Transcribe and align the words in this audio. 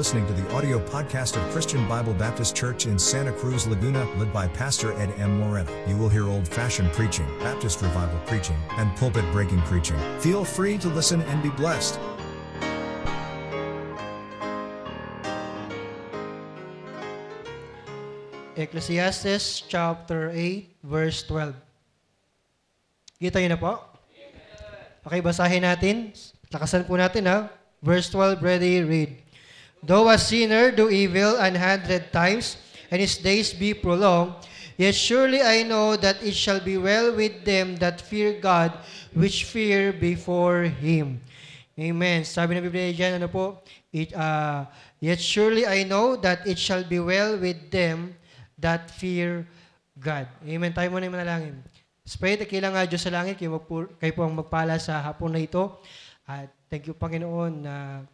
listening 0.00 0.24
to 0.24 0.32
the 0.32 0.48
audio 0.56 0.80
podcast 0.88 1.36
of 1.36 1.44
Christian 1.52 1.84
Bible 1.84 2.16
Baptist 2.16 2.56
Church 2.56 2.88
in 2.88 2.96
Santa 2.96 3.36
Cruz, 3.36 3.68
Laguna, 3.68 4.08
led 4.16 4.32
by 4.32 4.48
Pastor 4.48 4.96
Ed 4.96 5.12
M. 5.20 5.36
Moreno. 5.36 5.68
You 5.84 5.92
will 6.00 6.08
hear 6.08 6.24
old 6.24 6.48
fashioned 6.48 6.88
preaching, 6.96 7.28
Baptist 7.44 7.84
revival 7.84 8.16
preaching, 8.24 8.56
and 8.80 8.88
pulpit 8.96 9.28
breaking 9.28 9.60
preaching. 9.68 10.00
Feel 10.16 10.40
free 10.40 10.80
to 10.80 10.88
listen 10.88 11.20
and 11.28 11.44
be 11.44 11.52
blessed. 11.52 12.00
Ecclesiastes 18.56 19.68
chapter 19.68 20.32
8, 20.32 20.80
verse 20.80 21.28
12. 21.28 21.52
Kita 23.20 23.36
niyo 23.36 23.52
na 23.52 23.60
po? 23.60 23.84
Okay, 25.04 25.20
basahin 25.20 25.60
natin. 25.60 26.16
Lakasan 26.48 26.88
po 26.88 26.96
natin 26.96 27.28
ha. 27.28 27.52
Verse 27.84 28.08
12, 28.08 28.40
ready, 28.40 28.80
read. 28.80 29.28
Though 29.80 30.08
a 30.12 30.18
sinner 30.20 30.70
do 30.70 30.92
evil 30.92 31.40
an 31.40 31.56
hundred 31.56 32.12
times, 32.12 32.60
and 32.90 33.00
his 33.00 33.16
days 33.16 33.54
be 33.54 33.72
prolonged, 33.72 34.34
yet 34.76 34.94
surely 34.94 35.40
I 35.40 35.62
know 35.62 35.96
that 35.96 36.20
it 36.20 36.36
shall 36.36 36.60
be 36.60 36.76
well 36.76 37.16
with 37.16 37.44
them 37.44 37.76
that 37.80 38.00
fear 38.00 38.36
God, 38.36 38.76
which 39.14 39.44
fear 39.44 39.92
before 39.92 40.64
Him. 40.68 41.20
Amen. 41.80 42.28
Sabi 42.28 42.60
ng 42.60 42.64
Biblia 42.68 42.92
dyan, 42.92 43.12
ano 43.16 43.28
po? 43.32 43.64
It, 43.88 44.12
uh, 44.12 44.68
yet 45.00 45.16
surely 45.16 45.64
I 45.64 45.88
know 45.88 46.12
that 46.20 46.44
it 46.44 46.60
shall 46.60 46.84
be 46.84 47.00
well 47.00 47.40
with 47.40 47.72
them 47.72 48.12
that 48.60 48.92
fear 48.92 49.48
God. 49.96 50.28
Amen. 50.44 50.76
Tayo 50.76 50.92
muna 50.92 51.08
yung 51.08 51.16
manalangin. 51.16 51.56
Spray, 52.04 52.36
takilang 52.36 52.76
nga 52.76 52.84
Diyos 52.84 53.00
sa 53.00 53.14
langit, 53.14 53.40
kayo, 53.40 53.56
magpu- 53.56 53.96
kayo 53.96 54.12
po 54.12 54.28
ang 54.28 54.36
magpala 54.36 54.76
sa 54.76 55.00
hapon 55.00 55.32
na 55.32 55.40
ito. 55.40 55.80
At 56.28 56.52
thank 56.68 56.84
you, 56.84 56.92
Panginoon, 56.92 57.52
na 57.64 58.04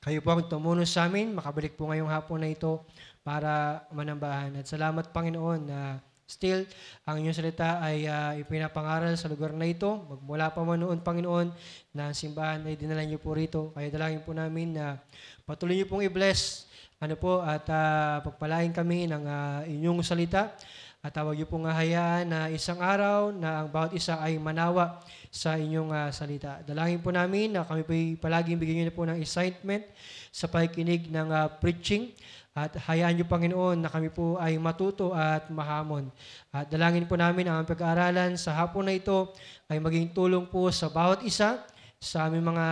kayo 0.00 0.24
po 0.24 0.32
ang 0.32 0.48
tumuno 0.48 0.80
sa 0.88 1.04
amin. 1.04 1.36
Makabalik 1.36 1.76
po 1.76 1.92
ngayong 1.92 2.08
hapon 2.08 2.40
na 2.40 2.48
ito 2.48 2.80
para 3.20 3.84
manambahan. 3.92 4.56
At 4.56 4.64
salamat, 4.64 5.12
Panginoon, 5.12 5.60
na 5.68 6.00
still 6.24 6.64
ang 7.04 7.20
inyong 7.20 7.36
salita 7.36 7.84
ay 7.84 8.08
uh, 8.08 8.32
ipinapangaral 8.40 9.12
sa 9.20 9.28
lugar 9.28 9.52
na 9.52 9.68
ito. 9.68 10.00
Magmula 10.08 10.48
pa 10.56 10.64
man 10.64 10.80
noon, 10.80 11.04
Panginoon, 11.04 11.52
na 11.92 12.08
ang 12.08 12.16
simbahan 12.16 12.64
ay 12.64 12.80
dinala 12.80 13.04
niyo 13.04 13.20
po 13.20 13.36
rito. 13.36 13.76
Kaya 13.76 13.92
dalangin 13.92 14.24
po 14.24 14.32
namin 14.32 14.80
na 14.80 14.96
patuloy 15.44 15.76
niyo 15.76 15.84
pong 15.84 16.08
i-bless 16.08 16.70
ano 17.00 17.16
po, 17.16 17.40
at 17.40 17.64
uh, 17.64 18.20
pagpalain 18.20 18.76
kami 18.76 19.08
ng 19.08 19.24
uh, 19.24 19.64
inyong 19.64 20.04
salita. 20.04 20.52
At 21.00 21.16
tawag 21.16 21.32
niyo 21.32 21.48
pong 21.48 21.64
hayaan 21.64 22.28
na 22.28 22.52
isang 22.52 22.76
araw 22.76 23.32
na 23.32 23.64
ang 23.64 23.72
bawat 23.72 23.96
isa 23.96 24.20
ay 24.20 24.36
manawa 24.36 25.00
sa 25.32 25.56
inyong 25.56 25.88
uh, 25.88 26.12
salita. 26.12 26.60
Dalangin 26.60 27.00
po 27.00 27.08
namin 27.08 27.56
na 27.56 27.64
kami 27.64 27.88
po 27.88 27.96
palaging 28.20 28.60
bigyan 28.60 28.84
niyo 28.84 28.92
po 28.92 29.08
ng 29.08 29.16
excitement 29.16 29.80
sa 30.28 30.44
pakikinig 30.44 31.08
ng 31.08 31.32
uh, 31.32 31.48
preaching. 31.56 32.12
At 32.52 32.76
hayaan 32.76 33.16
niyo, 33.16 33.24
Panginoon, 33.24 33.80
na 33.80 33.88
kami 33.88 34.12
po 34.12 34.36
ay 34.36 34.60
matuto 34.60 35.16
at 35.16 35.48
mahamon. 35.48 36.12
At 36.52 36.68
dalangin 36.68 37.08
po 37.08 37.16
namin 37.16 37.48
ang 37.48 37.64
pag-aaralan 37.64 38.36
sa 38.36 38.52
hapon 38.52 38.84
na 38.84 38.92
ito 38.92 39.32
ay 39.72 39.80
maging 39.80 40.12
tulong 40.12 40.52
po 40.52 40.68
sa 40.68 40.92
bawat 40.92 41.24
isa 41.24 41.64
sa 41.96 42.28
aming 42.28 42.44
mga 42.44 42.66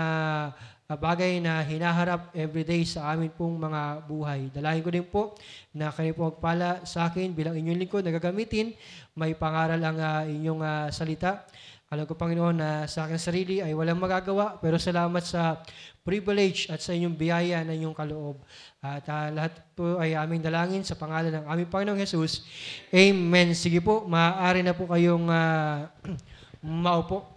bagay 0.96 1.36
na 1.36 1.60
hinaharap 1.60 2.32
everyday 2.32 2.80
sa 2.80 3.12
amin 3.12 3.28
pong 3.28 3.60
mga 3.60 4.08
buhay. 4.08 4.48
Dalahin 4.48 4.80
ko 4.80 4.88
din 4.88 5.04
po 5.04 5.36
na 5.76 5.92
kayo 5.92 6.16
po 6.16 6.32
magpala 6.32 6.80
sa 6.88 7.12
akin 7.12 7.36
bilang 7.36 7.52
inyong 7.52 7.76
lingkod 7.76 8.00
na 8.00 8.08
gagamitin. 8.08 8.72
May 9.12 9.36
pangaral 9.36 9.76
ang 9.84 10.00
uh, 10.00 10.24
inyong 10.24 10.64
uh, 10.64 10.88
salita. 10.88 11.44
Alam 11.92 12.08
ko, 12.08 12.16
Panginoon, 12.16 12.56
na 12.56 12.70
sa 12.88 13.04
aking 13.04 13.20
sarili 13.20 13.56
ay 13.60 13.76
walang 13.76 14.00
magagawa, 14.00 14.56
pero 14.56 14.80
salamat 14.80 15.20
sa 15.20 15.60
privilege 16.00 16.72
at 16.72 16.80
sa 16.80 16.96
inyong 16.96 17.20
biyaya 17.20 17.68
na 17.68 17.76
inyong 17.76 17.92
kaloob. 17.92 18.40
At 18.80 19.04
uh, 19.12 19.28
lahat 19.28 19.60
po 19.76 20.00
ay 20.00 20.16
aming 20.16 20.40
dalangin 20.40 20.88
sa 20.88 20.96
pangalan 20.96 21.36
ng 21.36 21.44
aming 21.52 21.68
Panginoong 21.68 22.00
Jesus. 22.00 22.48
Amen. 22.88 23.52
Sige 23.52 23.84
po, 23.84 24.08
maaari 24.08 24.64
na 24.64 24.72
po 24.72 24.88
kayong 24.88 25.28
uh, 25.28 25.84
maupo. 26.64 27.28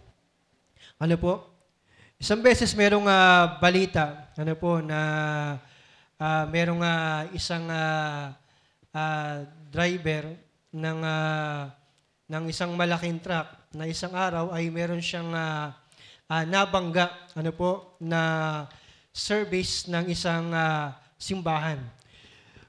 Ano 1.03 1.19
po? 1.19 1.50
Isang 2.21 2.45
beses 2.45 2.77
merong 2.77 3.09
uh, 3.09 3.57
balita, 3.57 4.29
ano 4.37 4.53
po, 4.53 4.77
na 4.77 5.01
uh, 6.21 6.45
merong 6.53 6.77
uh, 6.77 7.25
isang 7.33 7.65
uh, 7.65 8.29
uh, 8.93 9.41
driver 9.73 10.29
ng 10.69 11.01
uh, 11.01 11.65
ng 12.29 12.43
isang 12.45 12.77
malaking 12.77 13.17
truck 13.17 13.49
na 13.73 13.89
isang 13.89 14.13
araw 14.13 14.53
ay 14.53 14.69
meron 14.69 15.01
siyang 15.01 15.33
uh, 15.33 15.73
uh, 16.29 16.43
nabangga 16.45 17.09
ano 17.33 17.49
po 17.57 17.97
na 17.97 18.21
service 19.09 19.89
ng 19.89 20.05
isang 20.13 20.53
uh, 20.53 20.93
simbahan. 21.17 21.81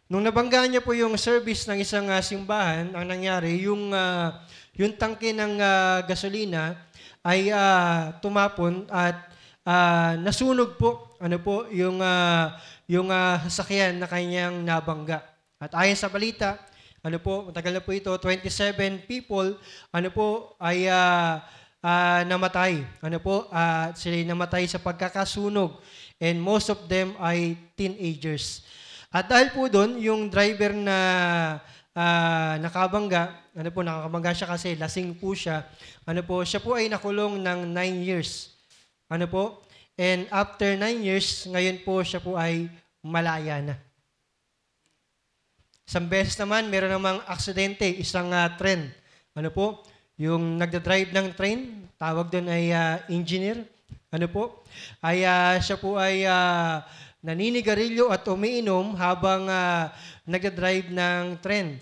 Nung 0.08 0.24
nabangga 0.24 0.64
niya 0.64 0.80
po 0.80 0.96
yung 0.96 1.12
service 1.20 1.68
ng 1.68 1.76
isang 1.76 2.08
uh, 2.08 2.24
simbahan, 2.24 2.88
ang 2.96 3.04
nangyari 3.04 3.68
yung 3.68 3.92
uh, 3.92 4.32
yung 4.80 4.96
tangke 4.96 5.36
ng 5.36 5.60
uh, 5.60 6.00
gasolina 6.08 6.88
ay 7.20 7.52
uh, 7.52 8.16
tumapon 8.24 8.88
at 8.88 9.31
uh, 9.66 10.12
nasunog 10.20 10.78
po 10.78 11.14
ano 11.22 11.38
po 11.38 11.70
yung 11.70 12.02
uh, 12.02 12.54
yung 12.90 13.08
uh, 13.10 13.38
sasakyan 13.46 13.98
na 13.98 14.10
kanyang 14.10 14.62
nabangga. 14.62 15.22
At 15.62 15.70
ayon 15.78 15.94
sa 15.94 16.10
balita, 16.10 16.58
ano 17.02 17.18
po, 17.22 17.50
matagal 17.50 17.78
na 17.78 17.82
po 17.82 17.94
ito, 17.94 18.10
27 18.10 19.06
people 19.06 19.54
ano 19.94 20.08
po 20.10 20.58
ay 20.58 20.90
uh, 20.90 21.38
uh, 21.82 22.20
namatay. 22.26 22.82
Ano 23.02 23.18
po, 23.18 23.50
uh, 23.50 23.90
sila 23.94 24.18
namatay 24.22 24.66
sa 24.70 24.78
pagkakasunog 24.78 25.82
and 26.22 26.38
most 26.38 26.70
of 26.70 26.78
them 26.86 27.18
ay 27.18 27.58
teenagers. 27.74 28.62
At 29.12 29.28
dahil 29.28 29.52
po 29.52 29.68
doon, 29.68 30.00
yung 30.00 30.32
driver 30.32 30.72
na 30.72 30.98
uh, 31.92 32.54
nakabangga, 32.62 33.52
ano 33.52 33.68
po, 33.68 33.84
nakakabangga 33.84 34.32
siya 34.32 34.48
kasi 34.48 34.68
lasing 34.78 35.12
po 35.18 35.36
siya. 35.36 35.68
Ano 36.08 36.24
po, 36.24 36.40
siya 36.46 36.62
po 36.64 36.78
ay 36.78 36.88
nakulong 36.88 37.42
ng 37.42 37.58
9 37.76 38.08
years. 38.08 38.51
Ano 39.12 39.28
po? 39.28 39.60
And 40.00 40.24
after 40.32 40.72
nine 40.72 41.04
years, 41.04 41.44
ngayon 41.44 41.84
po 41.84 42.00
siya 42.00 42.24
po 42.24 42.32
ay 42.32 42.72
malaya 43.04 43.60
na. 43.60 43.76
Isang 45.84 46.08
beses 46.08 46.32
naman, 46.40 46.72
meron 46.72 46.96
namang 46.96 47.20
aksidente, 47.28 47.84
isang 48.00 48.32
uh, 48.32 48.48
tren. 48.56 48.88
Ano 49.36 49.52
po? 49.52 49.84
Yung 50.16 50.56
nagda-drive 50.56 51.12
ng 51.12 51.28
train, 51.36 51.84
tawag 52.00 52.32
doon 52.32 52.48
ay 52.48 52.72
uh, 52.72 53.04
engineer. 53.12 53.60
Ano 54.08 54.32
po? 54.32 54.64
Ay 55.04 55.28
uh, 55.28 55.60
siya 55.60 55.76
po 55.76 56.00
ay 56.00 56.24
uh, 56.24 56.80
naninigarilyo 57.20 58.08
at 58.08 58.24
umiinom 58.24 58.96
habang 58.96 59.44
uh, 59.44 59.92
nagda-drive 60.24 60.88
ng 60.88 61.36
tren. 61.44 61.76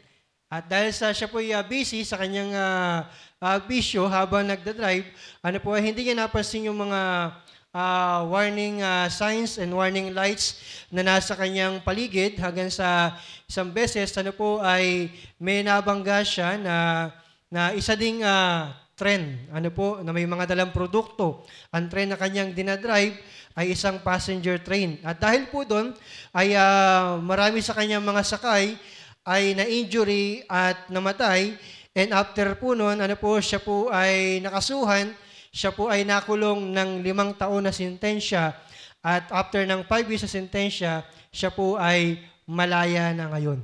At 0.51 0.67
dahil 0.67 0.91
sa 0.91 1.15
siya 1.15 1.31
po 1.31 1.39
ay 1.39 1.55
uh, 1.55 1.63
busy 1.63 2.03
sa 2.03 2.19
kanyang 2.19 2.51
uh, 2.51 3.07
uh, 3.41 3.59
bisyo 3.65 4.05
habang 4.07 4.45
nagda-drive, 4.47 5.09
ano 5.41 5.59
po, 5.59 5.73
hindi 5.75 6.07
niya 6.07 6.29
napansin 6.29 6.69
yung 6.69 6.77
mga 6.77 7.33
uh, 7.73 8.21
warning 8.29 8.85
uh, 8.85 9.09
signs 9.09 9.57
and 9.57 9.73
warning 9.73 10.13
lights 10.13 10.61
na 10.93 11.01
nasa 11.01 11.33
kanyang 11.33 11.81
paligid 11.81 12.37
hanggang 12.37 12.69
sa 12.69 13.17
isang 13.49 13.73
beses, 13.73 14.13
ano 14.21 14.31
po, 14.37 14.61
ay 14.61 15.09
may 15.41 15.65
nabangga 15.65 16.21
siya 16.21 16.61
na, 16.61 17.09
na 17.49 17.73
isa 17.73 17.97
ding 17.97 18.21
uh, 18.21 18.71
trend, 18.93 19.49
ano 19.49 19.73
po, 19.73 20.05
na 20.05 20.13
may 20.13 20.29
mga 20.29 20.53
dalang 20.53 20.77
produkto. 20.77 21.49
Ang 21.73 21.89
train 21.89 22.13
na 22.13 22.21
kanyang 22.21 22.53
dinadrive 22.53 23.17
ay 23.57 23.73
isang 23.73 24.05
passenger 24.05 24.61
train. 24.61 25.01
At 25.01 25.17
dahil 25.17 25.49
po 25.49 25.65
doon, 25.65 25.97
ay 26.37 26.53
uh, 26.53 27.17
marami 27.17 27.65
sa 27.65 27.73
kanyang 27.73 28.05
mga 28.05 28.23
sakay 28.23 28.77
ay 29.25 29.57
na-injury 29.57 30.45
at 30.49 30.89
namatay 30.93 31.57
And 31.91 32.15
after 32.15 32.55
po 32.55 32.79
noon, 32.79 33.03
ano 33.03 33.19
po, 33.19 33.43
siya 33.43 33.59
po 33.59 33.91
ay 33.91 34.39
nakasuhan, 34.39 35.11
siya 35.51 35.75
po 35.75 35.91
ay 35.91 36.07
nakulong 36.07 36.71
ng 36.71 37.03
limang 37.03 37.35
taon 37.35 37.67
na 37.67 37.75
sentensya 37.75 38.55
at 39.01 39.27
after 39.33 39.65
ng 39.65 39.83
five 39.89 40.05
years 40.07 40.23
na 40.23 40.31
sentensya, 40.31 40.93
siya 41.33 41.49
po 41.49 41.81
ay 41.81 42.21
malaya 42.45 43.17
na 43.17 43.33
ngayon. 43.33 43.59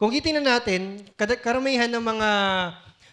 Kung 0.00 0.12
titingnan 0.12 0.44
natin, 0.44 1.04
karamihan 1.16 1.88
ng 1.88 2.04
mga 2.04 2.30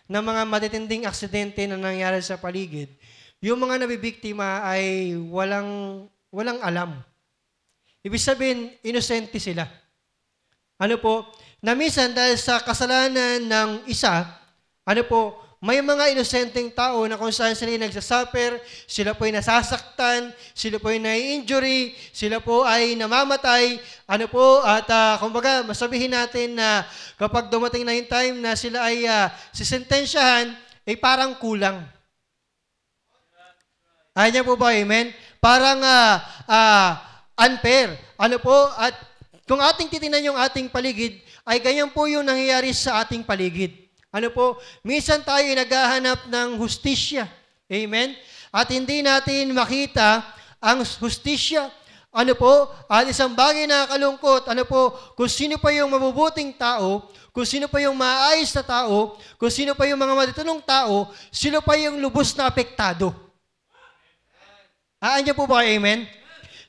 ng 0.03 0.23
mga 0.23 0.41
matitinding 0.43 1.03
aksidente 1.07 1.63
na 1.63 1.79
nangyari 1.79 2.19
sa 2.19 2.35
paligid, 2.35 2.91
yung 3.39 3.59
mga 3.59 3.83
nabibiktima 3.83 4.63
ay 4.63 5.15
walang 5.27 6.03
walang 6.31 6.59
alam. 6.63 6.99
Ibig 8.03 8.19
sabihin, 8.19 8.75
inosente 8.83 9.39
sila. 9.39 9.63
Ano 10.75 10.99
po? 10.99 11.31
Na 11.63 11.79
minsan 11.79 12.11
dahil 12.11 12.35
sa 12.35 12.59
kasalanan 12.59 13.39
ng 13.39 13.69
isa, 13.87 14.27
ano 14.83 15.03
po, 15.07 15.39
may 15.63 15.79
mga 15.79 16.11
inosenteng 16.11 16.75
tao 16.75 17.07
na 17.07 17.15
kung 17.15 17.31
saan 17.31 17.55
sila 17.55 17.71
nagsasuffer, 17.79 18.59
sila 18.83 19.15
po 19.15 19.23
ay 19.23 19.31
nasasaktan, 19.31 20.35
sila 20.51 20.75
po 20.75 20.91
ay 20.91 20.99
nai-injury, 20.99 21.95
sila 22.11 22.43
po 22.43 22.67
ay 22.67 22.99
namamatay, 22.99 23.79
ano 24.03 24.27
po, 24.27 24.59
at 24.59 24.83
uh, 24.91 25.15
kumbaga, 25.23 25.63
masabihin 25.63 26.11
natin 26.11 26.59
na 26.59 26.83
kapag 27.15 27.47
dumating 27.47 27.87
na 27.87 27.95
yung 27.95 28.11
time 28.11 28.43
na 28.43 28.59
sila 28.59 28.83
ay 28.91 29.07
uh, 29.07 29.31
sisentensyahan, 29.55 30.51
ay 30.83 30.99
parang 30.99 31.31
kulang. 31.39 31.79
Ayaw 34.11 34.35
niya 34.35 34.43
po 34.43 34.59
ba, 34.59 34.75
amen? 34.75 35.15
Parang 35.39 35.79
uh, 35.79 36.19
uh, 36.43 36.91
unfair. 37.39 37.95
Ano 38.19 38.35
po? 38.43 38.67
At 38.75 38.99
kung 39.47 39.63
ating 39.63 39.87
titingnan 39.87 40.27
yung 40.27 40.39
ating 40.43 40.67
paligid, 40.67 41.22
ay 41.43 41.59
ganyan 41.59 41.91
po 41.91 42.07
yung 42.07 42.23
nangyayari 42.23 42.71
sa 42.71 43.03
ating 43.03 43.23
paligid. 43.23 43.75
Ano 44.13 44.31
po? 44.31 44.61
Minsan 44.85 45.25
tayo 45.25 45.43
ay 45.43 45.57
naghahanap 45.57 46.29
ng 46.31 46.49
hustisya. 46.61 47.27
Amen? 47.67 48.15
At 48.53 48.69
hindi 48.69 49.01
natin 49.01 49.51
makita 49.51 50.23
ang 50.63 50.85
hustisya. 50.85 51.67
Ano 52.13 52.37
po? 52.37 52.69
At 52.85 53.09
isang 53.09 53.33
bagay 53.33 53.65
na 53.65 53.89
kalungkot, 53.89 54.45
ano 54.45 54.63
po, 54.69 54.93
kung 55.17 55.25
sino 55.25 55.57
pa 55.57 55.73
yung 55.73 55.89
mabubuting 55.89 56.53
tao, 56.53 57.09
kung 57.33 57.43
sino 57.49 57.65
pa 57.65 57.81
yung 57.81 57.97
maayos 57.97 58.53
na 58.53 58.61
tao, 58.61 59.17
kung 59.41 59.49
sino 59.49 59.73
pa 59.73 59.89
yung 59.89 59.97
mga 59.97 60.13
matitunong 60.13 60.61
tao, 60.61 61.09
sino 61.33 61.65
pa 61.65 61.73
yung 61.73 61.97
lubos 61.97 62.37
na 62.37 62.45
apektado. 62.45 63.09
Aan 65.01 65.25
niyo 65.25 65.33
po 65.33 65.49
ba 65.49 65.65
amen? 65.65 66.05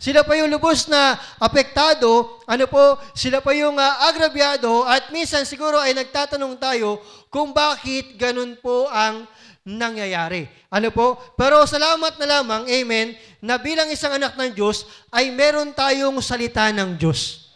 Sila 0.04 0.20
pa 0.20 0.36
yung 0.36 0.52
lubos 0.52 0.84
na 0.84 1.16
apektado, 1.40 2.36
ano 2.44 2.68
po, 2.68 3.00
sila 3.16 3.40
pa 3.40 3.56
yung 3.56 3.80
uh, 3.80 4.04
agrabyado 4.04 4.84
at 4.84 5.08
minsan 5.08 5.48
siguro 5.48 5.80
ay 5.80 5.96
nagtatanong 5.96 6.60
tayo 6.60 7.00
kung 7.32 7.56
bakit 7.56 8.20
ganun 8.20 8.52
po 8.60 8.84
ang 8.92 9.24
nangyayari. 9.64 10.44
Ano 10.68 10.92
po? 10.92 11.16
Pero 11.40 11.64
salamat 11.64 12.20
na 12.20 12.36
lamang, 12.36 12.68
amen, 12.68 13.16
na 13.40 13.56
bilang 13.56 13.88
isang 13.88 14.12
anak 14.12 14.36
ng 14.36 14.52
Diyos 14.52 14.84
ay 15.08 15.32
meron 15.32 15.72
tayong 15.72 16.20
salita 16.20 16.68
ng 16.68 17.00
Diyos. 17.00 17.48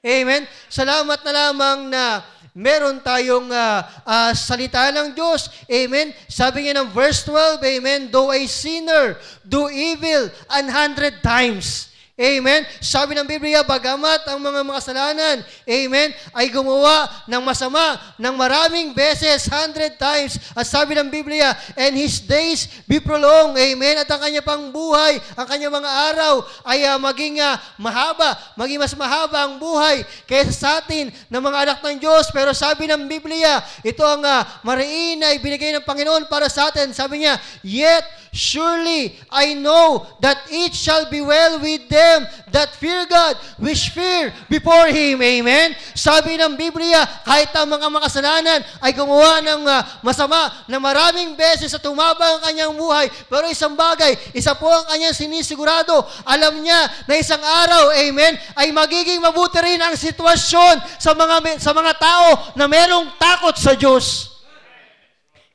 Amen? 0.00 0.48
Salamat 0.72 1.20
na 1.20 1.32
lamang 1.36 1.92
na 1.92 2.24
meron 2.52 3.00
tayong 3.00 3.48
uh, 3.48 3.80
uh, 4.04 4.32
salita 4.36 4.92
ng 4.92 5.12
Diyos. 5.16 5.48
Amen? 5.68 6.12
Sabi 6.28 6.68
niya 6.68 6.80
ng 6.80 6.88
verse 6.92 7.24
12, 7.24 7.60
Amen, 7.64 8.00
Though 8.12 8.32
a 8.32 8.40
sinner 8.48 9.16
do 9.44 9.68
evil 9.72 10.28
an 10.52 10.68
hundred 10.68 11.20
times, 11.24 11.91
Amen? 12.12 12.68
Sabi 12.76 13.16
ng 13.16 13.24
Biblia, 13.24 13.64
bagamat 13.64 14.28
ang 14.28 14.36
mga 14.36 14.60
makasalanan, 14.68 15.40
Amen, 15.64 16.12
ay 16.36 16.52
gumawa 16.52 17.08
ng 17.24 17.40
masama 17.40 17.96
ng 18.20 18.36
maraming 18.36 18.92
beses, 18.92 19.48
hundred 19.48 19.96
times. 19.96 20.36
At 20.52 20.68
sabi 20.68 20.92
ng 20.92 21.08
Biblia, 21.08 21.56
and 21.72 21.96
his 21.96 22.20
days 22.20 22.68
be 22.84 23.00
prolonged, 23.00 23.56
Amen. 23.56 23.96
At 23.96 24.12
ang 24.12 24.28
kanya 24.28 24.44
pang 24.44 24.68
buhay, 24.68 25.24
ang 25.40 25.48
kanya 25.48 25.72
mga 25.72 25.88
araw 26.12 26.44
ay 26.68 26.84
uh, 26.84 27.00
maging 27.00 27.40
uh, 27.40 27.56
mahaba, 27.80 28.36
maging 28.60 28.84
mas 28.84 28.92
mahaba 28.92 29.48
ang 29.48 29.56
buhay 29.56 30.04
kaysa 30.28 30.52
sa 30.52 30.84
atin 30.84 31.08
ng 31.08 31.42
mga 31.42 31.58
anak 31.64 31.78
ng 31.80 31.96
Diyos. 31.96 32.28
Pero 32.28 32.52
sabi 32.52 32.92
ng 32.92 33.08
Biblia, 33.08 33.64
ito 33.80 34.04
ang 34.04 34.20
uh, 34.20 34.44
mariin 34.60 35.16
na 35.16 35.32
ibinigay 35.32 35.72
ng 35.80 35.84
Panginoon 35.88 36.28
para 36.28 36.52
sa 36.52 36.68
atin. 36.68 36.92
Sabi 36.92 37.24
niya, 37.24 37.40
yet 37.64 38.04
surely 38.36 39.16
I 39.28 39.56
know 39.56 40.04
that 40.20 40.44
it 40.52 40.76
shall 40.76 41.08
be 41.08 41.24
well 41.24 41.56
with 41.56 41.88
them 41.88 42.01
them 42.02 42.20
that 42.50 42.74
fear 42.76 43.06
God, 43.06 43.38
which 43.62 43.94
fear 43.94 44.34
before 44.50 44.90
Him. 44.90 45.22
Amen? 45.22 45.78
Sabi 45.94 46.34
ng 46.36 46.58
Biblia, 46.58 47.06
kahit 47.22 47.54
ang 47.54 47.70
mga 47.70 47.86
makasalanan 47.88 48.60
ay 48.82 48.90
gumawa 48.92 49.38
ng 49.40 49.62
uh, 49.62 49.80
masama 50.02 50.50
na 50.66 50.82
maraming 50.82 51.38
beses 51.38 51.70
sa 51.70 51.78
tumaba 51.78 52.38
ang 52.38 52.40
kanyang 52.42 52.74
buhay, 52.74 53.06
pero 53.30 53.46
isang 53.46 53.78
bagay, 53.78 54.18
isa 54.34 54.52
po 54.58 54.68
ang 54.68 54.84
kanyang 54.90 55.14
sinisigurado, 55.14 56.02
alam 56.26 56.58
niya 56.60 56.80
na 57.06 57.14
isang 57.16 57.40
araw, 57.40 57.94
amen, 57.94 58.34
ay 58.58 58.74
magiging 58.74 59.22
mabuti 59.22 59.62
rin 59.62 59.80
ang 59.80 59.94
sitwasyon 59.94 60.82
sa 60.98 61.14
mga, 61.14 61.62
sa 61.62 61.70
mga 61.70 61.92
tao 61.96 62.28
na 62.58 62.66
merong 62.66 63.14
takot 63.16 63.54
sa 63.54 63.78
Diyos. 63.78 64.31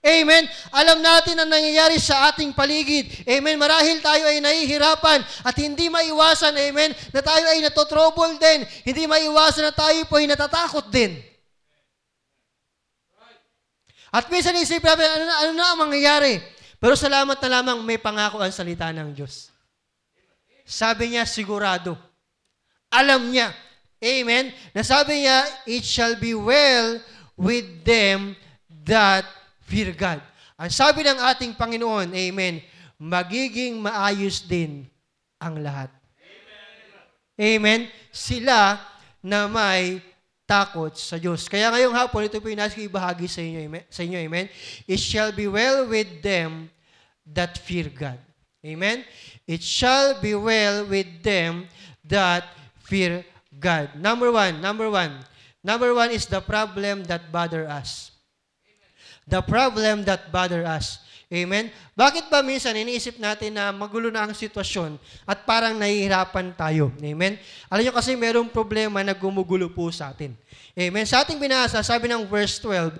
Amen. 0.06 0.46
Alam 0.70 1.02
natin 1.02 1.36
ang 1.42 1.50
nangyayari 1.50 1.98
sa 1.98 2.30
ating 2.30 2.54
paligid. 2.54 3.10
Amen. 3.26 3.58
Marahil 3.58 3.98
tayo 4.00 4.30
ay 4.30 4.38
nahihirapan 4.40 5.26
at 5.42 5.56
hindi 5.58 5.90
maiwasan, 5.90 6.54
amen, 6.54 6.94
na 7.12 7.22
tayo 7.26 7.46
ay 7.50 7.60
natotrouble 7.66 8.38
din. 8.38 8.64
Hindi 8.86 9.04
maiwasan 9.10 9.68
na 9.68 9.74
tayo 9.74 10.00
po 10.06 10.22
ay 10.22 10.30
natatakot 10.30 10.88
din. 10.94 11.18
At 14.14 14.32
minsan 14.32 14.56
isip 14.56 14.80
namin, 14.80 15.04
ano 15.04 15.24
ano 15.28 15.52
na 15.52 15.66
ang 15.74 15.80
mangyayari? 15.90 16.40
Pero 16.78 16.94
salamat 16.94 17.36
na 17.42 17.50
lamang 17.60 17.82
may 17.84 17.98
pangako 17.98 18.40
ang 18.40 18.54
salita 18.54 18.94
ng 18.94 19.12
Diyos. 19.12 19.50
Sabi 20.64 21.16
niya, 21.16 21.26
sigurado. 21.26 21.98
Alam 22.94 23.34
niya. 23.34 23.52
Amen. 23.98 24.54
Nasabi 24.72 25.26
niya, 25.26 25.42
it 25.66 25.82
shall 25.84 26.14
be 26.16 26.38
well 26.38 27.02
with 27.36 27.66
them 27.82 28.38
that 28.86 29.26
fear 29.68 29.92
God. 29.92 30.24
Ang 30.58 30.72
sabi 30.72 31.04
ng 31.04 31.20
ating 31.20 31.54
Panginoon, 31.54 32.10
Amen, 32.16 32.64
magiging 32.98 33.78
maayos 33.78 34.42
din 34.48 34.88
ang 35.38 35.62
lahat. 35.62 35.94
Amen. 37.38 37.62
Amen. 37.62 37.82
Sila 38.10 38.82
na 39.22 39.46
may 39.46 40.02
takot 40.48 40.96
sa 40.96 41.20
Diyos. 41.20 41.46
Kaya 41.46 41.70
ngayong 41.70 41.94
hapon, 41.94 42.26
ito 42.26 42.40
po 42.40 42.48
yung 42.48 42.64
nasa 42.64 42.80
ibahagi 42.80 43.28
sa 43.28 43.44
inyo, 43.44 43.68
sa 43.92 44.02
inyo, 44.02 44.18
amen? 44.18 44.48
It 44.88 44.98
shall 44.98 45.36
be 45.36 45.46
well 45.46 45.86
with 45.86 46.24
them 46.24 46.72
that 47.28 47.60
fear 47.60 47.92
God. 47.92 48.18
Amen? 48.64 49.04
It 49.46 49.62
shall 49.62 50.18
be 50.18 50.34
well 50.34 50.88
with 50.88 51.22
them 51.22 51.68
that 52.08 52.48
fear 52.82 53.28
God. 53.60 53.94
Number 54.00 54.32
one, 54.32 54.64
number 54.64 54.90
one. 54.90 55.22
Number 55.62 55.92
one 55.94 56.16
is 56.16 56.26
the 56.26 56.40
problem 56.40 57.04
that 57.12 57.30
bother 57.30 57.68
us 57.68 58.17
the 59.28 59.44
problem 59.44 60.08
that 60.08 60.32
bother 60.32 60.64
us. 60.64 61.04
Amen? 61.28 61.68
Bakit 61.92 62.32
ba 62.32 62.40
minsan 62.40 62.72
iniisip 62.72 63.20
natin 63.20 63.60
na 63.60 63.76
magulo 63.76 64.08
na 64.08 64.24
ang 64.24 64.32
sitwasyon 64.32 64.96
at 65.28 65.44
parang 65.44 65.76
nahihirapan 65.76 66.56
tayo? 66.56 66.88
Amen? 67.04 67.36
Alam 67.68 67.84
nyo 67.84 67.94
kasi 68.00 68.16
merong 68.16 68.48
problema 68.48 69.04
na 69.04 69.12
gumugulo 69.12 69.68
po 69.68 69.92
sa 69.92 70.16
atin. 70.16 70.32
Amen? 70.72 71.04
Sa 71.04 71.28
ating 71.28 71.36
binasa, 71.36 71.84
sabi 71.84 72.08
ng 72.08 72.24
verse 72.32 72.64
12, 72.64 72.96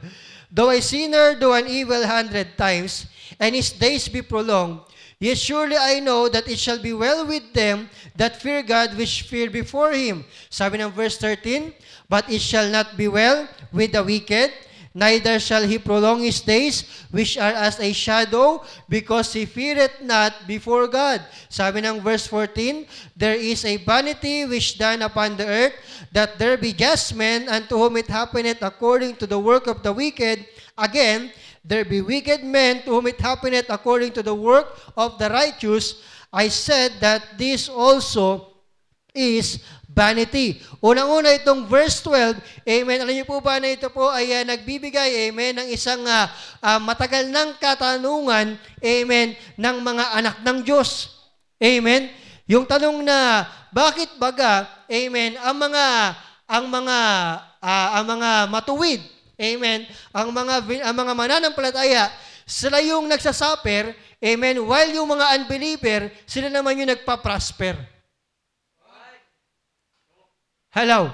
Though 0.52 0.76
a 0.76 0.84
sinner 0.84 1.40
do 1.40 1.56
an 1.56 1.72
evil 1.72 2.04
hundred 2.04 2.60
times, 2.60 3.08
and 3.40 3.56
his 3.56 3.72
days 3.72 4.12
be 4.12 4.20
prolonged, 4.20 4.84
Yet 5.18 5.42
surely 5.42 5.74
I 5.74 5.98
know 5.98 6.30
that 6.30 6.46
it 6.46 6.62
shall 6.62 6.78
be 6.78 6.94
well 6.94 7.26
with 7.26 7.50
them 7.50 7.90
that 8.14 8.38
fear 8.38 8.62
God 8.62 8.94
which 8.94 9.26
fear 9.26 9.50
before 9.50 9.90
Him. 9.90 10.22
Sabi 10.46 10.78
ng 10.78 10.94
verse 10.94 11.18
13, 11.18 11.74
But 12.06 12.30
it 12.30 12.38
shall 12.38 12.70
not 12.70 12.94
be 12.94 13.10
well 13.10 13.50
with 13.74 13.98
the 13.98 14.06
wicked, 14.06 14.54
neither 14.98 15.38
shall 15.38 15.62
he 15.62 15.78
prolong 15.78 16.26
his 16.26 16.42
days, 16.42 17.06
which 17.14 17.38
are 17.38 17.54
as 17.54 17.78
a 17.78 17.94
shadow, 17.94 18.66
because 18.90 19.30
he 19.30 19.46
feareth 19.46 20.02
not 20.02 20.34
before 20.50 20.90
God. 20.90 21.22
Sabi 21.54 21.86
ng 21.86 22.02
verse 22.02 22.26
14, 22.26 22.90
There 23.14 23.38
is 23.38 23.62
a 23.62 23.78
vanity 23.78 24.50
which 24.50 24.82
done 24.82 25.06
upon 25.06 25.38
the 25.38 25.46
earth, 25.46 25.78
that 26.10 26.42
there 26.42 26.58
be 26.58 26.74
just 26.74 27.14
men 27.14 27.46
unto 27.46 27.78
whom 27.78 28.02
it 28.02 28.10
happeneth 28.10 28.66
according 28.66 29.22
to 29.22 29.30
the 29.30 29.38
work 29.38 29.70
of 29.70 29.86
the 29.86 29.94
wicked. 29.94 30.50
Again, 30.74 31.30
there 31.62 31.86
be 31.86 32.02
wicked 32.02 32.42
men 32.42 32.82
to 32.82 32.98
whom 32.98 33.06
it 33.06 33.22
happeneth 33.22 33.70
according 33.70 34.18
to 34.18 34.26
the 34.26 34.34
work 34.34 34.82
of 34.98 35.22
the 35.22 35.30
righteous. 35.30 36.02
I 36.34 36.50
said 36.50 36.98
that 37.06 37.38
this 37.38 37.70
also 37.70 38.57
is 39.18 39.58
vanity. 39.98 40.62
Unang-una 40.78 41.34
itong 41.34 41.66
verse 41.66 42.06
12, 42.06 42.38
amen, 42.70 43.02
alam 43.02 43.14
niyo 43.18 43.26
po 43.26 43.42
ba 43.42 43.58
na 43.58 43.74
ito 43.74 43.90
po 43.90 44.14
ay 44.14 44.30
uh, 44.30 44.46
nagbibigay, 44.46 45.34
amen, 45.34 45.58
ng 45.58 45.68
isang 45.74 46.06
uh, 46.06 46.30
uh, 46.62 46.78
matagal 46.78 47.26
ng 47.34 47.58
katanungan, 47.58 48.62
amen, 48.78 49.34
ng 49.58 49.76
mga 49.82 50.06
anak 50.22 50.36
ng 50.46 50.58
Diyos. 50.62 51.18
Amen. 51.58 52.14
Yung 52.46 52.70
tanong 52.70 53.02
na, 53.02 53.50
bakit 53.74 54.14
baga, 54.22 54.70
amen, 54.86 55.34
ang 55.42 55.58
mga, 55.58 55.86
ang 56.46 56.66
mga, 56.70 56.98
uh, 57.58 57.90
ang 57.98 58.06
mga 58.06 58.30
matuwid, 58.54 59.02
amen, 59.42 59.90
ang 60.14 60.30
mga, 60.30 60.56
ang 60.86 60.96
mga 60.96 61.14
mananampalataya, 61.18 62.14
sila 62.46 62.80
yung 62.86 63.10
nagsasuffer, 63.10 63.98
amen, 64.22 64.62
while 64.62 64.92
yung 64.94 65.10
mga 65.10 65.26
unbeliever, 65.42 66.14
sila 66.30 66.54
naman 66.54 66.78
yung 66.78 66.94
nagpa-prosper. 66.94 67.97
Hello. 70.78 71.10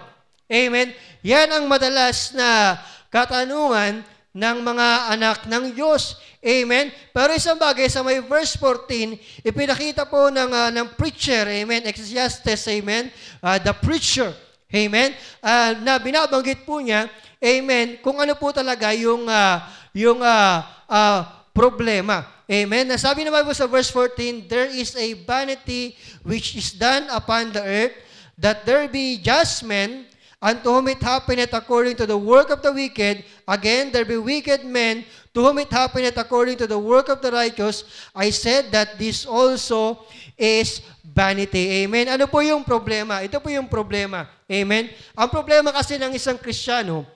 Amen. 0.52 0.92
Yan 1.24 1.48
ang 1.48 1.72
madalas 1.72 2.36
na 2.36 2.76
katanungan 3.08 4.04
ng 4.36 4.58
mga 4.60 4.88
anak 5.16 5.48
ng 5.48 5.72
Diyos. 5.72 6.20
Amen. 6.44 6.92
Pero 7.16 7.32
isang 7.32 7.56
bagay 7.56 7.88
sa 7.88 8.04
may 8.04 8.20
verse 8.20 8.60
14, 8.60 9.16
ipinakita 9.40 10.04
po 10.04 10.28
ng, 10.28 10.52
uh, 10.52 10.68
ng 10.68 11.00
preacher, 11.00 11.48
amen, 11.48 11.88
Ecclesiastes, 11.88 12.60
amen, 12.76 13.08
uh, 13.40 13.56
the 13.64 13.72
preacher, 13.80 14.36
amen, 14.68 15.16
uh, 15.40 15.72
na 15.80 15.96
binabanggit 15.96 16.68
po 16.68 16.84
niya, 16.84 17.08
amen, 17.40 18.04
kung 18.04 18.20
ano 18.20 18.36
po 18.36 18.52
talaga 18.52 18.92
yung, 18.92 19.32
uh, 19.32 19.64
yung 19.96 20.20
uh, 20.20 20.60
uh, 20.92 21.24
problema. 21.56 22.28
Amen. 22.52 22.84
Nasabi 22.84 23.24
naman 23.24 23.48
po 23.48 23.56
sa 23.56 23.72
verse 23.72 23.88
14, 23.96 24.44
there 24.52 24.68
is 24.76 24.92
a 25.00 25.16
vanity 25.24 25.96
which 26.28 26.60
is 26.60 26.76
done 26.76 27.08
upon 27.16 27.56
the 27.56 27.64
earth, 27.64 27.96
that 28.38 28.66
there 28.66 28.88
be 28.88 29.18
just 29.18 29.64
men 29.64 30.06
unto 30.44 30.68
whom 30.68 30.92
it 30.92 31.00
happeneth 31.00 31.56
according 31.56 31.96
to 31.96 32.06
the 32.06 32.18
work 32.18 32.52
of 32.52 32.60
the 32.60 32.72
wicked, 32.72 33.24
again 33.48 33.92
there 33.92 34.04
be 34.04 34.18
wicked 34.20 34.68
men, 34.68 35.06
to 35.34 35.40
whom 35.40 35.58
it 35.58 35.72
happeneth 35.72 36.20
according 36.20 36.60
to 36.60 36.68
the 36.68 36.78
work 36.78 37.08
of 37.08 37.24
the 37.24 37.32
righteous, 37.32 37.88
I 38.14 38.30
said 38.30 38.70
that 38.76 39.00
this 39.00 39.26
also 39.26 40.04
is 40.38 40.84
vanity. 41.02 41.88
Amen. 41.88 42.12
Ano 42.12 42.28
po 42.28 42.44
yung 42.44 42.62
problema? 42.68 43.24
Ito 43.24 43.40
po 43.40 43.48
yung 43.48 43.72
problema. 43.72 44.28
Amen. 44.52 44.92
Ang 45.16 45.30
problema 45.32 45.72
kasi 45.72 45.96
ng 45.96 46.12
isang 46.12 46.36
Kristiyano, 46.36 47.08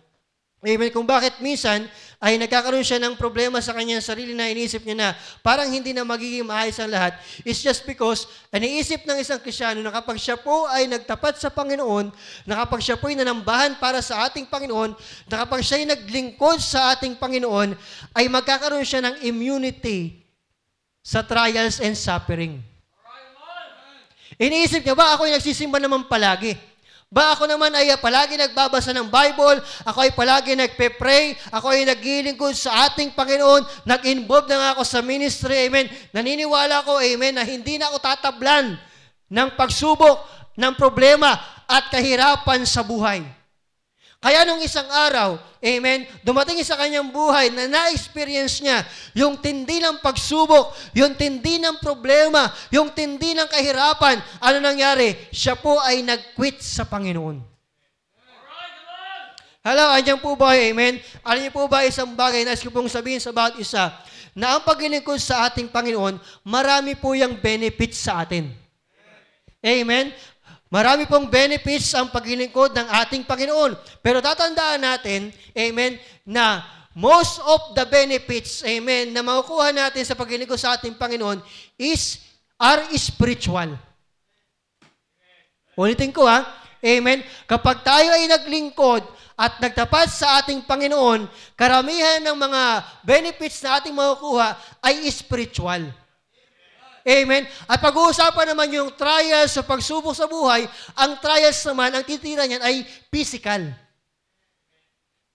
Amen. 0.68 0.92
Kung 0.92 1.08
bakit 1.08 1.40
minsan 1.40 1.88
ay 2.20 2.36
nagkakaroon 2.36 2.84
siya 2.84 3.00
ng 3.00 3.16
problema 3.16 3.64
sa 3.64 3.72
kanyang 3.72 4.04
sarili 4.04 4.36
na 4.36 4.52
inisip 4.52 4.84
niya 4.84 4.98
na 5.00 5.10
parang 5.40 5.70
hindi 5.72 5.96
na 5.96 6.04
magiging 6.04 6.44
maayos 6.44 6.76
ang 6.82 6.92
lahat 6.92 7.16
is 7.48 7.64
just 7.64 7.88
because 7.88 8.28
iniisip 8.52 9.08
ng 9.08 9.16
isang 9.22 9.40
Krisyano 9.40 9.80
na 9.80 9.96
kapag 9.96 10.20
siya 10.20 10.36
po 10.36 10.68
ay 10.68 10.92
nagtapat 10.92 11.40
sa 11.40 11.48
Panginoon, 11.48 12.12
na 12.44 12.68
kapag 12.68 12.84
siya 12.84 13.00
po 13.00 13.08
ay 13.08 13.16
nanambahan 13.16 13.80
para 13.80 14.04
sa 14.04 14.28
ating 14.28 14.44
Panginoon, 14.50 14.92
na 15.32 15.36
kapag 15.48 15.64
siya 15.64 15.80
ay 15.80 15.88
naglingkod 15.88 16.60
sa 16.60 16.92
ating 16.92 17.16
Panginoon, 17.16 17.72
ay 18.12 18.28
magkakaroon 18.28 18.84
siya 18.84 19.00
ng 19.08 19.24
immunity 19.24 20.20
sa 21.00 21.24
trials 21.24 21.80
and 21.80 21.96
suffering. 21.96 22.60
Iniisip 24.36 24.84
niya 24.84 25.00
ba 25.00 25.16
ako 25.16 25.32
ay 25.32 25.40
nagsisimba 25.40 25.80
naman 25.80 26.12
palagi? 26.12 26.60
Ba 27.08 27.32
ako 27.32 27.48
naman 27.48 27.72
ay 27.72 27.96
palagi 28.04 28.36
nagbabasa 28.36 28.92
ng 28.92 29.08
Bible, 29.08 29.64
ako 29.88 29.98
ay 30.04 30.12
palagi 30.12 30.60
nagpe-pray, 30.60 31.40
ako 31.56 31.72
ay 31.72 31.88
naglilingkod 31.88 32.52
sa 32.52 32.92
ating 32.92 33.16
Panginoon, 33.16 33.88
nag-involve 33.88 34.52
na 34.52 34.60
nga 34.60 34.70
ako 34.76 34.84
sa 34.84 35.00
ministry, 35.00 35.72
amen. 35.72 35.88
Naniniwala 36.12 36.84
ko, 36.84 37.00
amen, 37.00 37.40
na 37.40 37.48
hindi 37.48 37.80
na 37.80 37.88
ako 37.88 38.04
tatablan 38.04 38.76
ng 39.32 39.50
pagsubok, 39.56 40.28
ng 40.60 40.74
problema 40.76 41.32
at 41.64 41.88
kahirapan 41.88 42.68
sa 42.68 42.84
buhay. 42.84 43.37
Kaya 44.18 44.50
nung 44.50 44.58
isang 44.66 44.90
araw, 44.90 45.38
amen, 45.62 46.10
dumating 46.26 46.58
sa 46.66 46.74
kanyang 46.74 47.14
buhay 47.14 47.54
na 47.54 47.70
na-experience 47.70 48.66
niya 48.66 48.82
yung 49.14 49.38
tindi 49.38 49.78
ng 49.78 50.02
pagsubok, 50.02 50.74
yung 50.98 51.14
tindi 51.14 51.62
ng 51.62 51.78
problema, 51.78 52.50
yung 52.74 52.90
tindi 52.90 53.38
ng 53.38 53.46
kahirapan. 53.46 54.18
Ano 54.42 54.58
nangyari? 54.58 55.14
Siya 55.30 55.54
po 55.54 55.78
ay 55.78 56.02
nag-quit 56.02 56.66
sa 56.66 56.90
Panginoon. 56.90 57.58
Hello, 59.68 59.86
andyan 59.94 60.18
po 60.18 60.34
ba, 60.34 60.56
amen? 60.56 60.98
Alam 61.22 61.44
niyo 61.44 61.52
po 61.52 61.68
ba 61.68 61.84
isang 61.84 62.16
bagay 62.16 62.48
na 62.48 62.56
ko 62.56 62.72
pong 62.72 62.88
sabihin 62.88 63.20
sa 63.20 63.36
bawat 63.36 63.60
isa, 63.60 63.92
na 64.32 64.58
ang 64.58 64.64
paglilingkod 64.64 65.20
sa 65.20 65.46
ating 65.46 65.70
Panginoon, 65.70 66.18
marami 66.48 66.96
po 66.96 67.14
yung 67.14 67.36
benefits 67.38 68.02
sa 68.02 68.24
atin. 68.24 68.48
Amen? 69.60 70.16
Marami 70.68 71.08
pong 71.08 71.32
benefits 71.32 71.96
ang 71.96 72.12
paglilingkod 72.12 72.76
ng 72.76 72.88
ating 73.06 73.24
Panginoon. 73.24 73.80
Pero 74.04 74.20
tatandaan 74.20 74.84
natin, 74.84 75.32
amen, 75.56 75.96
na 76.28 76.60
most 76.92 77.40
of 77.40 77.72
the 77.72 77.88
benefits, 77.88 78.68
amen, 78.68 79.16
na 79.16 79.24
makukuha 79.24 79.72
natin 79.72 80.04
sa 80.04 80.18
paglilingkod 80.18 80.60
sa 80.60 80.76
ating 80.76 81.00
Panginoon 81.00 81.40
is, 81.80 82.20
are 82.60 82.84
spiritual. 83.00 83.80
Ulitin 85.78 86.12
ko 86.12 86.28
ha, 86.28 86.44
amen, 86.84 87.24
kapag 87.48 87.86
tayo 87.86 88.12
ay 88.12 88.28
naglingkod 88.28 89.06
at 89.38 89.62
nagtapat 89.62 90.10
sa 90.10 90.42
ating 90.42 90.66
Panginoon, 90.66 91.30
karamihan 91.54 92.20
ng 92.26 92.36
mga 92.36 92.64
benefits 93.06 93.62
na 93.64 93.78
ating 93.80 93.94
makukuha 93.94 94.58
ay 94.84 95.06
spiritual. 95.14 95.86
Amen? 97.08 97.48
At 97.72 97.80
pag-uusapan 97.80 98.52
naman 98.52 98.68
yung 98.76 98.92
trials 98.92 99.56
sa 99.56 99.64
pagsubok 99.64 100.12
sa 100.12 100.28
buhay, 100.28 100.68
ang 100.92 101.16
trials 101.24 101.64
naman, 101.64 101.96
ang 101.96 102.04
titira 102.04 102.44
niyan 102.44 102.60
ay 102.60 102.84
physical. 103.08 103.64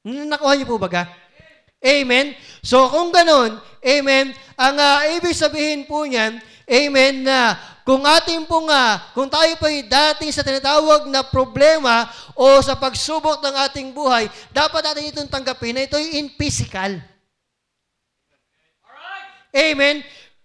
Nakuha 0.05 0.53
niyo 0.53 0.69
po 0.69 0.77
baga? 0.77 1.09
Amen? 1.81 2.37
So 2.61 2.93
kung 2.93 3.09
ganon, 3.09 3.57
amen, 3.81 4.37
ang 4.55 4.77
uh, 4.77 5.17
ibig 5.17 5.33
sabihin 5.33 5.89
po 5.89 6.05
niyan, 6.05 6.45
amen, 6.69 7.25
na 7.25 7.57
kung 7.83 8.05
ating 8.05 8.47
po 8.47 8.63
nga, 8.69 9.11
kung 9.17 9.27
tayo 9.27 9.57
po 9.59 9.67
ay 9.67 9.83
dating 9.89 10.31
sa 10.31 10.47
tinatawag 10.47 11.09
na 11.09 11.25
problema 11.25 12.07
o 12.37 12.61
sa 12.61 12.77
pagsubok 12.77 13.43
ng 13.43 13.55
ating 13.67 13.89
buhay, 13.91 14.29
dapat 14.55 14.85
natin 14.87 15.11
itong 15.11 15.33
tanggapin 15.33 15.75
na 15.75 15.89
ito 15.89 15.97
ay 15.99 16.21
in 16.21 16.31
physical. 16.37 17.01
Amen? 19.53 20.01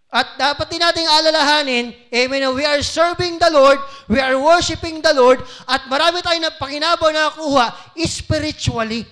At 0.07 0.39
dapat 0.39 0.71
din 0.71 0.79
nating 0.79 1.03
alalahanin, 1.03 1.91
amen, 2.15 2.55
we 2.55 2.63
are 2.63 2.79
serving 2.79 3.43
the 3.43 3.51
Lord, 3.51 3.75
we 4.07 4.23
are 4.23 4.39
worshiping 4.39 5.03
the 5.03 5.11
Lord, 5.11 5.43
at 5.67 5.83
marami 5.91 6.23
tayong 6.23 6.47
napakinabaw 6.47 7.11
na 7.11 7.27
nakuha 7.27 7.75
spiritually. 8.07 9.03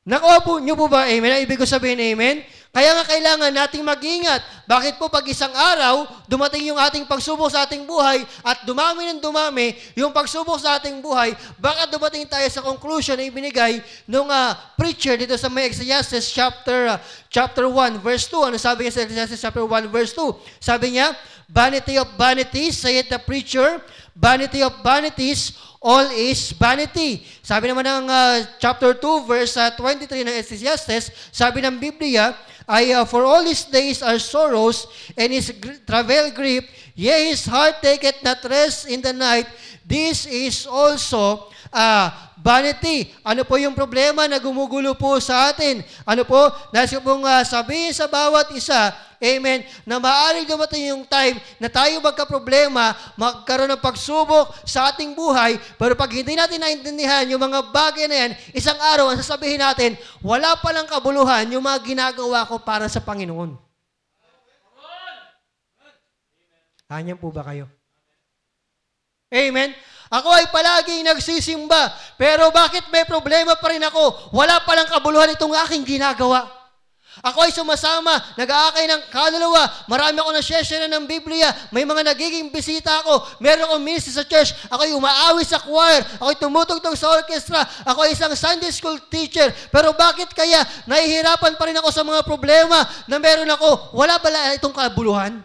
Nakuha 0.00 0.40
po 0.40 0.56
niyo 0.56 0.80
po 0.80 0.88
ba, 0.88 1.04
amen? 1.04 1.28
Ang 1.28 1.44
ibig 1.44 1.60
ko 1.60 1.68
sabihin, 1.68 2.00
amen? 2.00 2.40
Kaya 2.70 2.94
nga 2.96 3.04
kailangan 3.04 3.52
nating 3.52 3.84
mag-ingat. 3.84 4.40
Bakit 4.64 4.96
po 4.96 5.10
pag 5.10 5.26
isang 5.26 5.50
araw, 5.50 6.06
dumating 6.30 6.70
yung 6.70 6.78
ating 6.78 7.02
pagsubok 7.04 7.50
sa 7.50 7.66
ating 7.66 7.82
buhay 7.82 8.22
at 8.46 8.62
dumami 8.62 9.10
ng 9.10 9.18
dumami 9.18 9.74
yung 9.98 10.14
pagsubok 10.14 10.56
sa 10.56 10.78
ating 10.78 11.02
buhay, 11.02 11.34
baka 11.58 11.90
dumating 11.90 12.24
tayo 12.30 12.46
sa 12.46 12.62
conclusion 12.62 13.18
na 13.18 13.26
ibinigay 13.26 13.82
nung 14.06 14.30
uh, 14.30 14.54
preacher 14.78 15.18
dito 15.18 15.34
sa 15.34 15.50
may 15.50 15.66
Ecclesiastes 15.66 16.30
chapter, 16.30 16.94
uh, 16.94 16.98
chapter 17.26 17.66
1 17.66 17.98
verse 17.98 18.30
2. 18.30 18.54
Ano 18.54 18.56
sabi 18.56 18.86
niya 18.86 18.94
sa 18.94 19.02
Ecclesiastes 19.02 19.42
chapter 19.42 19.66
1 19.66 19.90
verse 19.90 20.14
2? 20.14 20.62
Sabi 20.62 20.94
niya, 20.94 21.10
Vanity 21.50 21.98
of 21.98 22.06
vanities, 22.14 22.78
saith 22.78 23.10
the 23.10 23.18
preacher, 23.18 23.82
vanity 24.14 24.62
of 24.62 24.70
vanities, 24.82 25.58
all 25.82 26.06
is 26.12 26.52
vanity. 26.54 27.26
Sabi 27.42 27.72
naman 27.72 27.88
ng 27.88 28.06
uh, 28.06 28.44
chapter 28.62 28.94
2, 28.94 29.26
verse 29.26 29.56
uh, 29.58 29.74
23 29.74 30.28
ng 30.28 30.36
Ecclesiastes, 30.38 31.10
sabi 31.34 31.64
ng 31.64 31.80
Biblia, 31.80 32.36
ay 32.70 32.94
uh, 32.94 33.02
for 33.02 33.26
all 33.26 33.42
his 33.42 33.66
days 33.66 33.98
are 33.98 34.20
sorrows, 34.22 34.86
and 35.18 35.34
his 35.34 35.50
gr- 35.50 35.80
travel 35.82 36.30
grief, 36.30 36.68
yea, 36.94 37.34
his 37.34 37.42
heart 37.48 37.82
taketh 37.82 38.22
not 38.22 38.38
rest 38.46 38.86
in 38.86 39.02
the 39.02 39.10
night. 39.10 39.48
This 39.82 40.28
is 40.28 40.70
also 40.70 41.50
uh, 41.72 42.06
vanity. 42.38 43.10
Ano 43.24 43.46
po 43.46 43.56
yung 43.56 43.74
problema 43.74 44.26
na 44.26 44.42
gumugulo 44.42 44.94
po 44.98 45.18
sa 45.22 45.50
atin? 45.50 45.82
Ano 46.04 46.26
po? 46.26 46.50
Nais 46.74 46.90
ko 46.90 47.00
pong 47.02 47.24
uh, 47.24 47.42
sabihin 47.46 47.94
sa 47.94 48.10
bawat 48.10 48.50
isa, 48.54 48.92
Amen. 49.20 49.60
Na 49.84 50.00
maaaring 50.00 50.48
dumating 50.48 50.96
yung 50.96 51.04
time 51.04 51.36
na 51.60 51.68
tayo 51.68 52.00
magka-problema, 52.00 52.96
magkaroon 53.20 53.68
ng 53.68 53.84
pagsubok 53.84 54.48
sa 54.64 54.88
ating 54.88 55.12
buhay, 55.12 55.60
pero 55.76 55.92
pag 55.92 56.08
hindi 56.08 56.32
natin 56.32 56.56
naintindihan 56.56 57.28
yung 57.28 57.44
mga 57.44 57.68
bagay 57.68 58.08
na 58.08 58.16
yan, 58.16 58.32
isang 58.56 58.80
araw, 58.80 59.12
ang 59.12 59.20
sasabihin 59.20 59.60
natin, 59.60 59.92
wala 60.24 60.56
palang 60.56 60.88
kabuluhan 60.88 61.44
yung 61.52 61.60
mga 61.60 61.84
ginagawa 61.84 62.48
ko 62.48 62.64
para 62.64 62.88
sa 62.88 63.04
Panginoon. 63.04 63.60
Hanyan 66.88 67.20
po 67.20 67.28
ba 67.28 67.44
kayo? 67.44 67.68
Amen? 69.30 69.76
Ako 70.10 70.26
ay 70.26 70.50
palaging 70.50 71.06
nagsisimba, 71.06 71.94
pero 72.18 72.50
bakit 72.50 72.82
may 72.90 73.06
problema 73.06 73.54
pa 73.54 73.70
rin 73.70 73.82
ako? 73.86 74.34
Wala 74.34 74.58
palang 74.66 74.90
kabuluhan 74.90 75.30
itong 75.38 75.54
aking 75.54 75.86
ginagawa. 75.86 76.50
Ako 77.22 77.46
ay 77.46 77.52
sumasama, 77.54 78.18
nag-aakay 78.34 78.86
ng 78.90 79.02
kaluluwa, 79.10 79.66
marami 79.86 80.22
ako 80.22 80.30
na-share 80.34 80.86
ng 80.86 81.04
Biblia, 81.10 81.50
may 81.74 81.82
mga 81.82 82.06
nagiging 82.10 82.50
bisita 82.54 83.02
ako, 83.02 83.38
meron 83.42 83.66
akong 83.66 83.82
ministry 83.82 84.14
sa 84.14 84.22
church, 84.26 84.54
ako 84.70 84.82
ay 84.86 84.94
umaawi 84.94 85.42
sa 85.42 85.58
choir, 85.58 86.00
ako 86.22 86.28
ay 86.30 86.38
tumutugtog 86.38 86.96
sa 86.98 87.10
orchestra, 87.14 87.66
ako 87.82 88.06
ay 88.06 88.14
isang 88.14 88.32
Sunday 88.38 88.70
school 88.70 88.94
teacher, 89.10 89.50
pero 89.74 89.90
bakit 89.94 90.30
kaya 90.32 90.62
nahihirapan 90.86 91.58
pa 91.58 91.66
rin 91.66 91.78
ako 91.82 91.90
sa 91.90 92.06
mga 92.06 92.22
problema 92.22 92.82
na 93.10 93.18
meron 93.18 93.50
ako? 93.52 93.94
Wala 93.94 94.18
ba 94.18 94.56
itong 94.58 94.74
kabuluhan? 94.74 95.38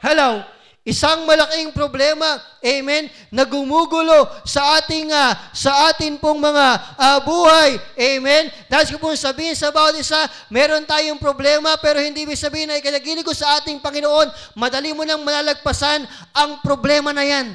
Hello? 0.00 0.59
Isang 0.80 1.28
malaking 1.28 1.76
problema, 1.76 2.40
amen, 2.64 3.12
na 3.28 3.44
gumugulo 3.44 4.24
sa 4.48 4.80
ating 4.80 5.12
uh, 5.12 5.36
sa 5.52 5.92
atin 5.92 6.16
pong 6.16 6.40
mga 6.40 6.66
uh, 6.96 7.18
buhay. 7.20 7.76
Amen. 8.00 8.48
Dahil 8.64 8.96
ko 8.96 8.96
pong 8.96 9.18
sabihin 9.20 9.52
sa 9.52 9.68
bawat 9.68 10.00
isa, 10.00 10.24
meron 10.48 10.88
tayong 10.88 11.20
problema 11.20 11.76
pero 11.76 12.00
hindi 12.00 12.24
ibig 12.24 12.40
sabihin 12.40 12.72
na 12.72 12.80
ikalagilig 12.80 13.28
ko 13.28 13.36
sa 13.36 13.60
ating 13.60 13.76
Panginoon, 13.84 14.32
madali 14.56 14.96
mo 14.96 15.04
nang 15.04 15.20
malalagpasan 15.20 16.08
ang 16.32 16.64
problema 16.64 17.12
na 17.12 17.28
yan. 17.28 17.52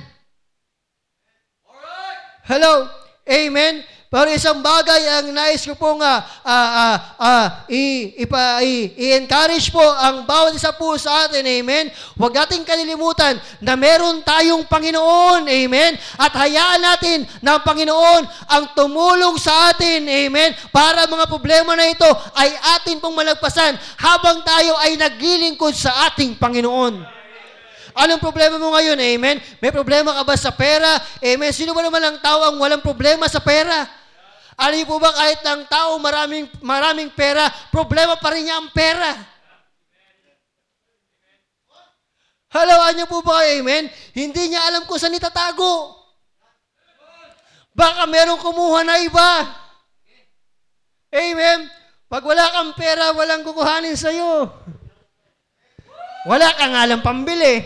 Hello. 2.45 2.85
Amen. 3.25 3.81
Pero 4.15 4.31
isang 4.31 4.63
bagay 4.63 5.11
ang 5.11 5.35
nais 5.35 5.59
ko 5.67 5.75
pong 5.75 5.99
uh, 5.99 6.23
uh, 6.47 6.69
uh, 6.71 6.97
uh, 7.19 7.47
i, 7.67 8.15
ipa, 8.23 8.63
i, 8.63 8.95
i-encourage 8.95 9.67
po 9.67 9.83
ang 9.83 10.23
bawat 10.23 10.55
isa 10.55 10.71
po 10.71 10.95
sa 10.95 11.27
atin, 11.27 11.43
amen? 11.43 11.91
Huwag 12.15 12.31
nating 12.31 12.63
kalilimutan 12.63 13.35
na 13.59 13.75
meron 13.75 14.23
tayong 14.23 14.63
Panginoon, 14.71 15.51
amen? 15.51 15.99
At 16.15 16.31
hayaan 16.31 16.79
natin 16.79 17.27
na 17.43 17.59
ang 17.59 17.67
Panginoon 17.67 18.23
ang 18.47 18.71
tumulong 18.71 19.35
sa 19.35 19.75
atin, 19.75 20.07
amen? 20.07 20.55
Para 20.71 21.11
mga 21.11 21.27
problema 21.27 21.75
na 21.75 21.91
ito 21.91 22.07
ay 22.39 22.55
atin 22.79 23.03
pong 23.03 23.19
malagpasan 23.19 23.75
habang 23.99 24.39
tayo 24.47 24.79
ay 24.79 24.95
naglilingkod 24.95 25.75
sa 25.75 26.07
ating 26.07 26.39
Panginoon. 26.39 27.03
Anong 27.99 28.23
problema 28.23 28.55
mo 28.55 28.71
ngayon? 28.79 28.95
Amen? 28.95 29.43
May 29.59 29.71
problema 29.75 30.15
ka 30.15 30.23
ba 30.23 30.35
sa 30.35 30.51
pera? 30.55 30.99
Amen? 31.19 31.51
Sino 31.55 31.71
ba 31.71 31.83
naman 31.83 32.03
ang 32.03 32.19
tao 32.19 32.43
ang 32.47 32.59
walang 32.59 32.83
problema 32.83 33.27
sa 33.27 33.39
pera? 33.39 34.04
Alam 34.55 34.75
niyo 34.79 34.87
po 34.87 35.03
ba 35.03 35.11
kahit 35.11 35.43
ang 35.43 35.67
tao 35.67 35.99
maraming, 35.99 36.47
maraming 36.63 37.11
pera, 37.11 37.51
problema 37.71 38.15
pa 38.15 38.31
rin 38.31 38.47
niya 38.47 38.55
ang 38.63 38.71
pera. 38.71 39.11
Halawaan 42.55 42.95
niyo 42.95 43.07
po 43.11 43.19
ba 43.19 43.43
kayo, 43.43 43.59
amen? 43.59 43.91
Hindi 44.15 44.55
niya 44.55 44.63
alam 44.71 44.87
kung 44.87 44.95
saan 44.95 45.11
itatago. 45.11 45.91
Baka 47.75 48.07
merong 48.07 48.39
kumuha 48.39 48.87
na 48.87 48.95
iba. 49.03 49.31
Amen? 51.11 51.67
Pag 52.07 52.23
wala 52.23 52.47
kang 52.55 52.71
pera, 52.79 53.11
walang 53.11 53.43
kukuhanin 53.43 53.99
sa'yo. 53.99 54.47
Wala 56.31 56.47
kang 56.55 56.79
alam 56.79 57.03
pambili. 57.03 57.59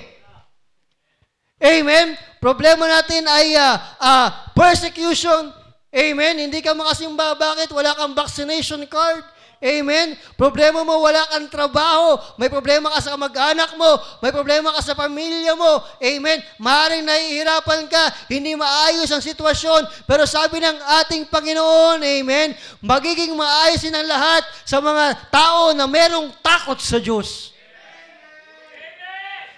Amen? 1.62 2.18
Problema 2.42 2.90
natin 2.90 3.30
ay 3.30 3.54
uh, 3.54 3.78
uh, 4.02 4.28
persecution. 4.58 5.59
Amen? 5.90 6.50
Hindi 6.50 6.62
ka 6.62 6.78
makasimba. 6.78 7.34
Bakit? 7.34 7.74
Wala 7.74 7.98
kang 7.98 8.14
vaccination 8.14 8.86
card. 8.86 9.26
Amen? 9.60 10.16
Problema 10.40 10.88
mo, 10.88 11.04
wala 11.04 11.20
kang 11.36 11.52
trabaho. 11.52 12.16
May 12.40 12.48
problema 12.48 12.88
ka 12.96 13.04
sa 13.04 13.20
mag-anak 13.20 13.76
mo. 13.76 14.00
May 14.24 14.32
problema 14.32 14.72
ka 14.72 14.80
sa 14.80 14.96
pamilya 14.96 15.52
mo. 15.60 15.84
Amen? 16.00 16.40
Maaaring 16.64 17.04
nahihirapan 17.04 17.92
ka. 17.92 18.04
Hindi 18.32 18.56
maayos 18.56 19.12
ang 19.12 19.20
sitwasyon. 19.20 20.08
Pero 20.08 20.24
sabi 20.24 20.64
ng 20.64 20.80
ating 21.04 21.28
Panginoon, 21.28 22.00
Amen? 22.00 22.56
Magiging 22.80 23.36
maayos 23.36 23.84
ang 23.84 24.08
lahat 24.08 24.48
sa 24.64 24.80
mga 24.80 25.28
tao 25.28 25.76
na 25.76 25.92
merong 25.92 26.32
takot 26.40 26.80
sa 26.80 26.96
Diyos. 26.96 27.52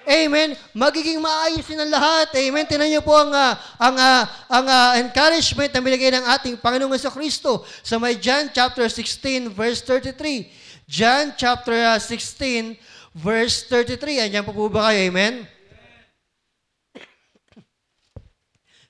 Amen. 0.08 0.58
Magiging 0.74 1.22
maayos 1.22 1.66
din 1.66 1.78
ang 1.78 1.92
lahat. 1.94 2.34
Amen. 2.34 2.66
Tinan 2.66 2.90
niyo 2.90 3.06
po 3.06 3.14
ang 3.14 3.30
uh, 3.30 3.54
ang 3.78 3.96
uh, 3.96 4.24
ang 4.50 4.66
uh, 4.66 4.90
encouragement 4.98 5.70
na 5.70 5.82
binigay 5.82 6.10
ng 6.10 6.26
ating 6.38 6.56
Panginoong 6.58 6.98
sa 6.98 7.14
Kristo 7.14 7.62
sa 7.86 8.02
may 8.02 8.18
John 8.18 8.50
chapter 8.50 8.90
16 8.90 9.54
verse 9.54 9.86
33. 9.86 10.50
John 10.90 11.38
chapter 11.38 11.78
16 11.78 12.76
verse 13.14 13.70
33. 13.70 14.26
Andiyan 14.26 14.46
po 14.46 14.58
po 14.58 14.74
ba 14.74 14.90
kayo? 14.90 15.06
Amen. 15.14 15.46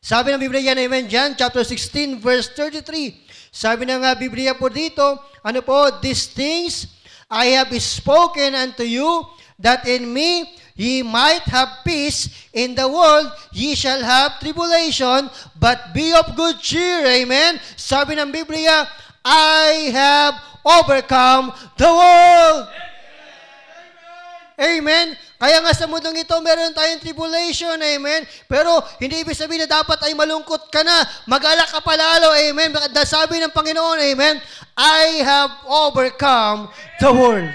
Sabi 0.02 0.34
ng 0.34 0.42
Biblia 0.42 0.74
yan, 0.74 0.82
Amen. 0.82 1.06
John 1.06 1.38
chapter 1.38 1.62
16 1.62 2.24
verse 2.24 2.50
33. 2.58 3.54
Sabi 3.54 3.84
ng 3.86 4.02
uh, 4.02 4.16
Biblia 4.16 4.56
po 4.56 4.72
dito, 4.72 5.04
ano 5.44 5.60
po, 5.62 6.02
these 6.02 6.32
things 6.32 6.90
I 7.28 7.54
have 7.60 7.70
spoken 7.78 8.56
unto 8.56 8.82
you 8.82 9.28
that 9.62 9.86
in 9.86 10.10
me 10.10 10.58
ye 10.76 11.04
might 11.04 11.44
have 11.48 11.84
peace 11.84 12.30
in 12.54 12.76
the 12.76 12.88
world, 12.88 13.32
ye 13.52 13.76
shall 13.76 14.02
have 14.02 14.40
tribulation, 14.40 15.30
but 15.60 15.94
be 15.94 16.14
of 16.14 16.36
good 16.36 16.60
cheer. 16.60 17.06
Amen? 17.06 17.60
Sabi 17.76 18.16
ng 18.16 18.32
Biblia, 18.32 18.88
I 19.26 19.92
have 19.94 20.34
overcome 20.66 21.54
the 21.78 21.90
world. 21.90 22.66
Amen. 24.62 25.18
Kaya 25.42 25.58
nga 25.58 25.74
sa 25.74 25.90
mundong 25.90 26.22
ito, 26.22 26.38
meron 26.38 26.70
tayong 26.70 27.02
tribulation, 27.02 27.74
amen. 27.82 28.30
Pero 28.46 28.78
hindi 29.02 29.26
ibig 29.26 29.34
sabihin 29.34 29.66
na 29.66 29.82
dapat 29.82 29.98
ay 30.06 30.14
malungkot 30.14 30.70
ka 30.70 30.86
na, 30.86 31.02
mag-alak 31.26 31.66
ka 31.66 31.82
palalo, 31.82 32.30
amen. 32.38 32.70
Sabi 33.02 33.42
ng 33.42 33.50
Panginoon, 33.50 33.98
amen, 34.14 34.38
I 34.78 35.26
have 35.26 35.50
overcome 35.66 36.70
the 37.02 37.10
world. 37.10 37.50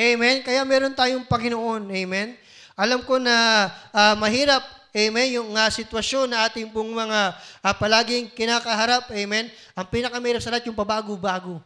Amen? 0.00 0.40
Kaya 0.40 0.64
meron 0.64 0.96
tayong 0.96 1.28
Panginoon. 1.28 1.92
Amen? 1.92 2.32
Alam 2.72 3.04
ko 3.04 3.20
na 3.20 3.68
uh, 3.92 4.16
mahirap, 4.16 4.64
amen, 4.96 5.36
yung 5.36 5.52
uh, 5.52 5.68
sitwasyon 5.68 6.32
na 6.32 6.48
ating 6.48 6.72
pong 6.72 6.88
mga 6.88 7.36
uh, 7.36 7.74
palaging 7.76 8.32
kinakaharap. 8.32 9.12
Amen? 9.12 9.52
Ang 9.76 9.86
pinakamahirap 9.92 10.40
sa 10.40 10.48
lahat, 10.48 10.64
yung 10.64 10.78
pabago-bago. 10.78 11.60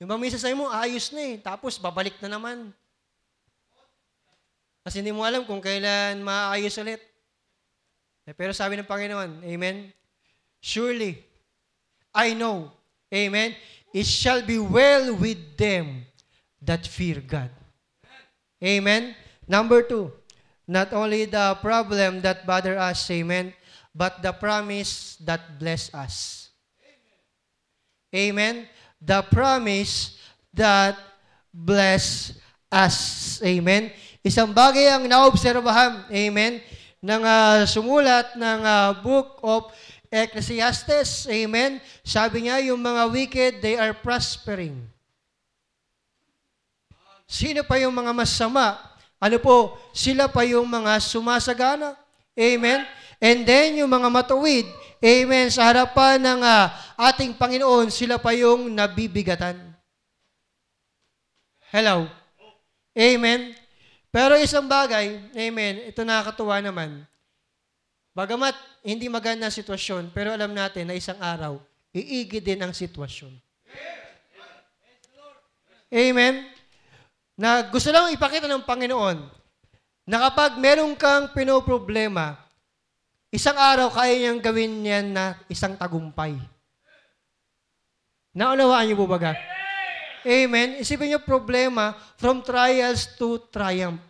Yung 0.00 0.08
bang 0.08 0.22
minsan 0.22 0.40
sa'yo 0.40 0.56
mo, 0.56 0.72
ayos 0.72 1.12
na 1.12 1.20
eh. 1.20 1.36
Tapos, 1.36 1.76
babalik 1.76 2.16
na 2.24 2.40
naman. 2.40 2.72
Kasi 4.80 5.04
hindi 5.04 5.12
mo 5.12 5.28
alam 5.28 5.44
kung 5.44 5.60
kailan 5.60 6.24
maayos 6.24 6.72
ulit. 6.80 7.04
Eh, 8.24 8.32
pero 8.32 8.56
sabi 8.56 8.80
ng 8.80 8.88
Panginoon, 8.88 9.44
Amen? 9.44 9.92
Surely, 10.64 11.20
I 12.16 12.32
know, 12.32 12.72
Amen, 13.12 13.52
it 13.98 14.06
shall 14.06 14.46
be 14.46 14.62
well 14.62 15.10
with 15.18 15.58
them 15.58 16.06
that 16.62 16.86
fear 16.86 17.18
God. 17.18 17.50
Amen? 18.62 19.18
Number 19.50 19.82
two, 19.82 20.14
not 20.70 20.94
only 20.94 21.26
the 21.26 21.58
problem 21.58 22.22
that 22.22 22.46
bother 22.46 22.78
us, 22.78 23.10
amen, 23.10 23.50
but 23.90 24.22
the 24.22 24.30
promise 24.30 25.18
that 25.26 25.58
bless 25.58 25.90
us. 25.90 26.48
Amen? 28.14 28.70
The 29.02 29.22
promise 29.26 30.22
that 30.54 30.94
bless 31.50 32.38
us. 32.70 33.42
Amen? 33.42 33.90
Isang 34.22 34.54
bagay 34.54 34.94
ang 34.94 35.10
naobserbahan, 35.10 36.06
amen, 36.10 36.62
ng 37.02 37.22
uh, 37.22 37.66
sumulat 37.66 38.34
ng 38.38 38.60
uh, 38.62 38.90
book 39.02 39.42
of 39.42 39.70
Ecclesiastes, 40.08 41.28
amen, 41.28 41.84
sabi 42.00 42.48
niya, 42.48 42.64
yung 42.72 42.80
mga 42.80 43.02
wicked, 43.12 43.52
they 43.60 43.76
are 43.76 43.92
prospering. 43.92 44.88
Sino 47.28 47.60
pa 47.60 47.76
yung 47.76 47.92
mga 47.92 48.16
masama? 48.16 48.80
Ano 49.20 49.36
po, 49.36 49.76
sila 49.92 50.32
pa 50.32 50.48
yung 50.48 50.64
mga 50.64 50.96
sumasagana. 50.96 51.92
Amen? 52.32 52.88
And 53.20 53.44
then, 53.44 53.84
yung 53.84 53.90
mga 53.92 54.08
matuwid, 54.08 54.64
amen, 55.02 55.52
sa 55.52 55.68
harapan 55.68 56.16
ng 56.22 56.40
uh, 56.40 56.64
ating 57.12 57.36
Panginoon, 57.36 57.92
sila 57.92 58.16
pa 58.16 58.32
yung 58.32 58.72
nabibigatan. 58.72 59.60
Hello? 61.68 62.08
Amen? 62.96 63.52
Pero 64.08 64.40
isang 64.40 64.64
bagay, 64.64 65.20
amen, 65.36 65.92
ito 65.92 66.00
nakakatuwa 66.00 66.64
naman, 66.64 67.04
Bagamat 68.18 68.82
hindi 68.82 69.06
maganda 69.06 69.46
ang 69.46 69.54
sitwasyon, 69.54 70.10
pero 70.10 70.34
alam 70.34 70.50
natin 70.50 70.90
na 70.90 70.98
isang 70.98 71.22
araw, 71.22 71.62
iigi 71.94 72.42
din 72.42 72.58
ang 72.58 72.74
sitwasyon. 72.74 73.30
Amen? 75.86 76.50
Na 77.38 77.62
gusto 77.70 77.94
lang 77.94 78.10
ipakita 78.10 78.50
ng 78.50 78.66
Panginoon 78.66 79.22
na 80.02 80.18
kapag 80.26 80.58
meron 80.58 80.98
kang 80.98 81.30
pinoproblema, 81.30 82.34
isang 83.30 83.54
araw 83.54 83.86
kaya 83.94 84.18
niyang 84.18 84.42
gawin 84.42 84.82
yan 84.82 85.14
na 85.14 85.38
isang 85.46 85.78
tagumpay. 85.78 86.34
Naunawaan 88.34 88.90
niyo 88.90 88.98
po 88.98 89.06
baga? 89.06 89.38
Amen? 90.26 90.82
Isipin 90.82 91.14
niyo 91.14 91.22
problema 91.22 91.94
from 92.18 92.42
trials 92.42 93.14
to 93.14 93.38
triumph. 93.46 94.02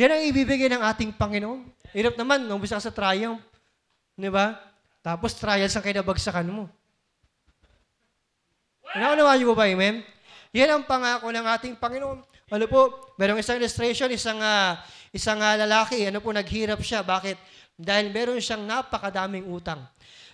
Yan 0.00 0.16
ang 0.16 0.24
ibibigay 0.24 0.72
ng 0.72 0.80
ating 0.80 1.12
Panginoon. 1.12 1.77
Hirap 1.96 2.14
naman, 2.20 2.44
umpisa 2.48 2.76
ka 2.76 2.84
sa 2.84 2.92
triumph. 2.92 3.40
Di 4.18 4.28
ba? 4.28 4.58
Tapos 5.00 5.32
trials 5.38 5.72
ang 5.72 5.84
kinabagsakan 5.84 6.48
mo. 6.48 6.64
Naunawa 8.96 9.36
niyo 9.36 9.52
ba, 9.52 9.68
amen? 9.68 10.00
Yan 10.56 10.80
ang 10.80 10.84
pangako 10.88 11.28
ng 11.28 11.44
ating 11.44 11.74
Panginoon. 11.76 12.24
Ano 12.48 12.64
po, 12.64 13.12
merong 13.20 13.40
isang 13.40 13.60
illustration, 13.60 14.08
isang, 14.08 14.40
uh, 14.40 14.80
isang 15.12 15.36
uh, 15.36 15.54
lalaki, 15.60 16.08
ano 16.08 16.24
po, 16.24 16.32
naghirap 16.32 16.80
siya. 16.80 17.04
Bakit? 17.04 17.36
Dahil 17.76 18.08
meron 18.08 18.40
siyang 18.40 18.64
napakadaming 18.64 19.44
utang. 19.44 19.84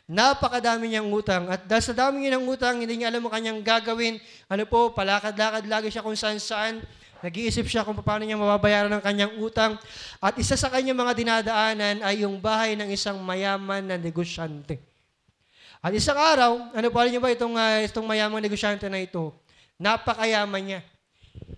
Napakadami 0.07 0.93
niyang 0.93 1.11
utang. 1.11 1.51
At 1.51 1.67
dahil 1.67 1.83
sa 1.83 1.95
dami 1.97 2.23
niya 2.23 2.39
ng 2.39 2.47
utang, 2.47 2.79
hindi 2.79 2.95
niya 2.95 3.11
alam 3.11 3.27
mo 3.27 3.31
kanyang 3.33 3.61
gagawin. 3.61 4.23
Ano 4.47 4.65
po, 4.71 4.95
palakad-lakad 4.95 5.67
lagi 5.67 5.91
siya 5.91 6.07
kung 6.07 6.15
saan-saan. 6.15 6.79
Nag-iisip 7.25 7.65
siya 7.65 7.89
kung 7.89 7.97
paano 8.05 8.29
niya 8.29 8.37
mababayaran 8.37 8.93
ang 8.93 9.01
kanyang 9.01 9.33
utang. 9.41 9.81
At 10.21 10.37
isa 10.37 10.61
sa 10.61 10.69
kanyang 10.69 11.01
mga 11.01 11.13
dinadaanan 11.17 12.05
ay 12.05 12.21
yung 12.21 12.37
bahay 12.37 12.77
ng 12.77 12.93
isang 12.93 13.17
mayaman 13.25 13.81
na 13.81 13.97
negosyante. 13.97 14.77
At 15.81 15.97
isang 15.97 16.21
araw, 16.21 16.77
ano 16.77 16.89
pa 16.93 17.09
niyo 17.09 17.25
ba 17.25 17.33
itong, 17.33 17.57
uh, 17.57 17.81
itong 17.81 18.05
mayamang 18.05 18.45
negosyante 18.45 18.85
na 18.93 19.01
ito? 19.01 19.33
Napakayaman 19.81 20.61
niya. 20.69 20.81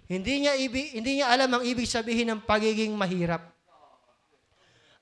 Hindi 0.07 0.47
niya, 0.47 0.55
ibi, 0.55 0.95
hindi 0.95 1.19
niya 1.19 1.35
alam 1.35 1.51
ang 1.51 1.67
ibig 1.67 1.91
sabihin 1.91 2.31
ng 2.31 2.47
pagiging 2.47 2.95
mahirap. 2.95 3.56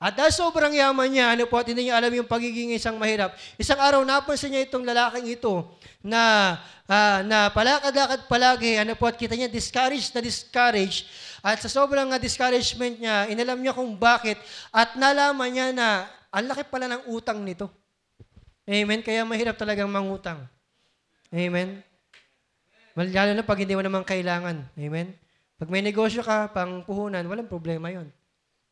At 0.02 0.18
dahil 0.18 0.34
sobrang 0.34 0.74
yaman 0.74 1.08
niya, 1.08 1.32
ano 1.32 1.46
po, 1.48 1.56
at 1.56 1.66
hindi 1.70 1.88
niya 1.88 1.96
alam 1.96 2.12
yung 2.12 2.28
pagiging 2.28 2.74
isang 2.74 2.98
mahirap, 2.98 3.32
isang 3.56 3.78
araw 3.78 4.02
napansin 4.02 4.52
niya 4.52 4.66
itong 4.66 4.84
lalaking 4.84 5.38
ito 5.38 5.64
na 6.04 6.54
uh, 6.84 7.24
na 7.24 7.48
palakad-lakad 7.48 8.26
palagi, 8.28 8.76
ano 8.76 8.92
po, 8.98 9.08
at 9.08 9.16
kita 9.16 9.32
niya 9.38 9.48
discouraged 9.48 10.12
na 10.12 10.20
discouraged. 10.20 11.08
At 11.40 11.60
sa 11.60 11.68
sobrang 11.70 12.08
discouragement 12.20 13.00
niya, 13.00 13.28
inalam 13.30 13.60
niya 13.60 13.76
kung 13.76 13.96
bakit 13.96 14.40
at 14.72 14.96
nalaman 14.96 15.48
niya 15.52 15.66
na 15.72 16.08
ang 16.34 16.50
laki 16.50 16.66
pala 16.66 16.90
ng 16.90 17.02
utang 17.08 17.40
nito. 17.40 17.70
Amen? 18.64 19.04
Kaya 19.04 19.22
mahirap 19.28 19.54
talagang 19.60 19.88
mangutang. 19.92 20.48
Amen? 21.28 21.84
Lalo 22.96 23.30
na 23.36 23.44
pag 23.44 23.60
hindi 23.60 23.76
mo 23.76 23.84
naman 23.84 24.02
kailangan. 24.02 24.64
Amen? 24.74 25.12
Pag 25.60 25.68
may 25.70 25.84
negosyo 25.84 26.24
ka, 26.24 26.50
pang 26.50 26.82
puhunan, 26.82 27.22
walang 27.28 27.46
problema 27.46 27.92
yon. 27.92 28.08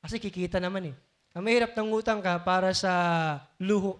Kasi 0.02 0.18
kikita 0.18 0.58
naman 0.58 0.90
eh. 0.90 0.94
Ang 1.32 1.48
mahirap 1.48 1.72
ng 1.72 1.88
utang 1.96 2.20
ka 2.20 2.36
para 2.44 2.76
sa 2.76 2.92
luho. 3.56 3.96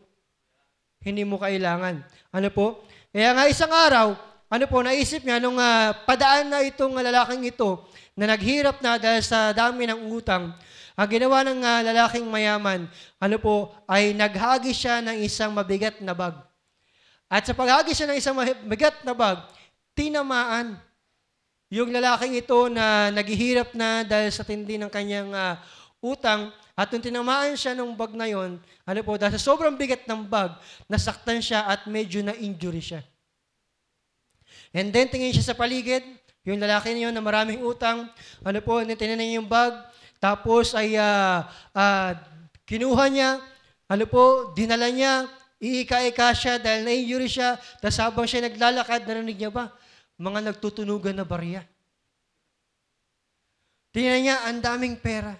Hindi 1.01 1.25
mo 1.25 1.40
kailangan. 1.40 2.05
Ano 2.29 2.49
po? 2.53 2.85
Kaya 3.09 3.33
nga 3.33 3.49
isang 3.49 3.73
araw, 3.73 4.12
ano 4.53 4.64
po, 4.68 4.85
naisip 4.85 5.25
niya 5.25 5.40
nung 5.40 5.57
ah, 5.57 5.97
padaan 6.05 6.53
na 6.53 6.61
itong 6.61 6.92
lalaking 6.92 7.49
ito 7.49 7.88
na 8.12 8.37
naghirap 8.37 8.85
na 8.85 9.01
dahil 9.01 9.25
sa 9.25 9.49
dami 9.57 9.88
ng 9.88 10.12
utang, 10.12 10.53
ang 10.92 11.09
ginawa 11.09 11.40
ng 11.40 11.61
ah, 11.64 11.81
lalaking 11.81 12.29
mayaman, 12.29 12.85
ano 13.16 13.37
po, 13.40 13.73
ay 13.88 14.12
naghagi 14.12 14.77
siya 14.77 15.01
ng 15.01 15.25
isang 15.25 15.57
mabigat 15.57 16.05
na 16.05 16.12
bag. 16.12 16.37
At 17.33 17.49
sa 17.49 17.57
paghagi 17.57 17.97
siya 17.97 18.12
ng 18.12 18.18
isang 18.21 18.37
mabigat 18.37 19.01
na 19.09 19.16
bag, 19.16 19.40
tinamaan 19.97 20.77
yung 21.73 21.88
lalaking 21.88 22.37
ito 22.37 22.68
na 22.68 23.09
naghihirap 23.09 23.73
na 23.73 24.05
dahil 24.05 24.29
sa 24.29 24.45
tindi 24.45 24.77
ng 24.77 24.92
kanyang 24.92 25.33
ah, 25.33 25.57
utang, 26.03 26.51
at 26.75 26.91
nung 26.91 27.05
tinamaan 27.05 27.55
siya 27.55 27.79
ng 27.79 27.95
bag 27.95 28.12
na 28.19 28.27
yon, 28.27 28.59
ano 28.59 29.01
po, 29.07 29.15
dahil 29.15 29.38
sa 29.38 29.55
sobrang 29.55 29.79
bigat 29.79 30.03
ng 30.05 30.27
bag, 30.27 30.59
nasaktan 30.91 31.38
siya 31.38 31.65
at 31.71 31.87
medyo 31.87 32.21
na-injury 32.27 32.83
siya. 32.83 33.01
And 34.75 34.91
then 34.91 35.07
tingin 35.07 35.31
siya 35.31 35.53
sa 35.53 35.57
paligid, 35.57 36.03
yung 36.43 36.59
lalaki 36.59 36.91
na 36.91 37.09
yun 37.09 37.15
na 37.15 37.23
maraming 37.23 37.62
utang, 37.62 38.11
ano 38.43 38.59
po, 38.65 38.83
tinanan 38.83 39.23
niya 39.23 39.38
yung 39.38 39.47
bag, 39.47 39.79
tapos 40.19 40.75
ay 40.75 40.99
ah, 40.99 41.47
ah, 41.71 42.19
kinuha 42.67 43.07
niya, 43.07 43.38
ano 43.87 44.05
po, 44.11 44.51
dinala 44.57 44.91
niya, 44.91 45.31
iika-ika 45.62 46.35
siya 46.35 46.59
dahil 46.59 46.83
na-injury 46.83 47.31
siya, 47.31 47.55
tapos 47.79 47.99
habang 48.03 48.27
siya 48.27 48.51
naglalakad, 48.51 49.07
narinig 49.07 49.38
niya 49.38 49.55
ba? 49.55 49.71
Mga 50.19 50.51
nagtutunugan 50.51 51.15
na 51.15 51.23
barya. 51.23 51.62
Tingnan 53.93 54.21
niya, 54.25 54.37
ang 54.49 54.59
daming 54.59 54.97
pera. 54.99 55.37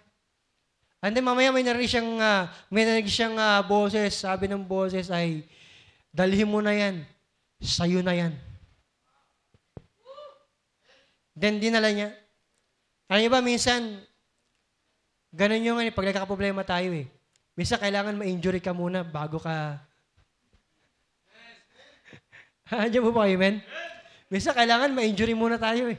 And 1.03 1.19
then 1.19 1.27
mamaya 1.27 1.51
may 1.51 1.67
narinig 1.67 1.91
siyang, 1.91 2.23
ah, 2.23 2.47
may 2.71 2.87
narinig 2.87 3.11
siyang 3.11 3.35
ah, 3.35 3.59
boses, 3.59 4.15
sabi 4.15 4.47
ng 4.47 4.63
boses 4.63 5.11
ay, 5.11 5.43
dalhin 6.15 6.47
mo 6.47 6.63
na 6.63 6.71
yan, 6.71 7.03
sa'yo 7.59 8.07
na 8.07 8.15
yan. 8.15 8.31
Then 11.35 11.59
dinala 11.59 11.91
niya. 11.91 12.15
Alam 13.11 13.19
niyo 13.19 13.31
ba, 13.35 13.43
minsan, 13.43 13.99
ganun 15.35 15.67
yung 15.67 15.83
ano, 15.83 15.91
pag 15.91 16.07
nagkakaproblema 16.07 16.63
tayo 16.63 16.95
eh. 16.95 17.11
Minsan 17.59 17.83
kailangan 17.83 18.15
ma-injury 18.15 18.63
ka 18.63 18.71
muna 18.71 19.03
bago 19.03 19.43
ka... 19.43 19.83
Andiyan 22.71 23.03
mo 23.03 23.11
ba 23.11 23.27
kayo, 23.27 23.43
men? 23.43 23.59
Minsan 24.31 24.55
kailangan 24.55 24.95
ma-injury 24.95 25.35
muna 25.35 25.59
tayo 25.59 25.91
eh. 25.91 25.99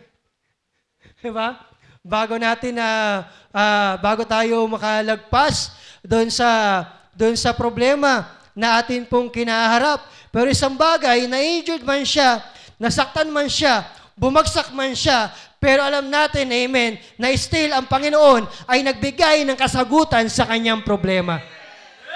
Diba? 1.20 1.73
Bago 2.04 2.36
natin 2.36 2.76
na 2.76 3.24
ah, 3.56 3.96
bago 4.04 4.28
tayo 4.28 4.68
makalagpas 4.68 5.72
doon 6.04 6.28
sa 6.28 6.84
doon 7.16 7.40
sa 7.40 7.56
problema 7.56 8.28
na 8.52 8.76
atin 8.84 9.08
pong 9.08 9.32
kinaharap. 9.32 10.04
Pero 10.28 10.52
isang 10.52 10.76
bagay, 10.76 11.32
na-injured 11.32 11.88
man 11.88 12.04
siya, 12.04 12.44
nasaktan 12.76 13.32
man 13.32 13.48
siya, 13.48 13.88
bumagsak 14.20 14.76
man 14.76 14.92
siya, 14.92 15.32
pero 15.64 15.80
alam 15.80 16.12
natin, 16.12 16.52
amen, 16.52 17.00
na 17.16 17.32
still 17.40 17.72
ang 17.72 17.88
Panginoon 17.88 18.52
ay 18.68 18.84
nagbigay 18.84 19.48
ng 19.48 19.56
kasagutan 19.56 20.28
sa 20.28 20.44
kanyang 20.44 20.84
problema. 20.84 21.40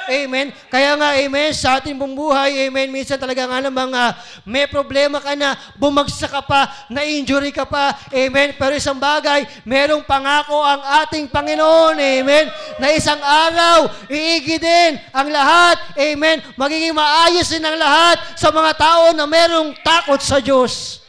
Amen. 0.08 0.56
Kaya 0.72 0.96
nga, 0.96 1.20
amen, 1.20 1.52
sa 1.52 1.84
ating 1.84 2.00
pong 2.00 2.16
amen, 2.32 2.88
minsan 2.88 3.20
talaga 3.20 3.44
nga 3.44 3.60
namang 3.60 3.92
ah, 3.92 4.16
may 4.48 4.64
problema 4.64 5.20
ka 5.20 5.36
na, 5.36 5.60
bumagsak 5.76 6.32
ka 6.32 6.40
pa, 6.48 6.88
na-injury 6.88 7.52
ka 7.52 7.68
pa, 7.68 7.92
amen. 8.16 8.56
Pero 8.56 8.72
isang 8.80 8.96
bagay, 8.96 9.44
merong 9.68 10.08
pangako 10.08 10.64
ang 10.64 10.80
ating 11.04 11.28
Panginoon, 11.28 12.00
amen, 12.00 12.48
na 12.80 12.96
isang 12.96 13.20
araw, 13.20 13.92
iigidin 14.08 14.96
ang 15.12 15.28
lahat, 15.28 15.76
amen, 16.00 16.40
magiging 16.56 16.96
maayos 16.96 17.52
din 17.52 17.68
ang 17.68 17.76
lahat 17.76 18.18
sa 18.40 18.48
mga 18.48 18.72
tao 18.80 19.12
na 19.12 19.28
merong 19.28 19.76
takot 19.84 20.24
sa 20.24 20.40
Diyos. 20.40 21.04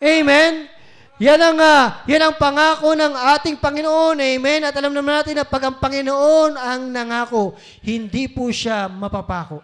Amen. 0.00 0.79
Yan 1.20 1.36
ang, 1.36 1.60
ah, 1.60 2.00
yan 2.08 2.24
ang 2.24 2.34
pangako 2.40 2.96
ng 2.96 3.12
ating 3.36 3.60
Panginoon. 3.60 4.16
Amen. 4.16 4.64
At 4.64 4.72
alam 4.72 4.96
naman 4.96 5.20
natin 5.20 5.36
na 5.36 5.44
pag 5.44 5.68
ang 5.68 5.76
Panginoon 5.76 6.56
ang 6.56 6.88
nangako, 6.88 7.52
hindi 7.84 8.24
po 8.24 8.48
siya 8.48 8.88
mapapako. 8.88 9.60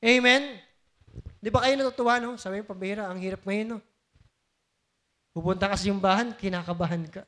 Amen. 0.00 0.56
Di 1.36 1.52
ba 1.52 1.60
kayo 1.60 1.76
natutuwa, 1.76 2.16
no? 2.16 2.40
Sabi 2.40 2.64
yung 2.64 2.70
pambihira, 2.72 3.04
ang 3.04 3.20
hirap 3.20 3.44
ngayon, 3.44 3.76
no? 3.76 3.78
Pupunta 5.36 5.68
ka 5.68 5.76
sa 5.76 5.84
simbahan, 5.84 6.32
kinakabahan 6.32 7.04
ka. 7.12 7.22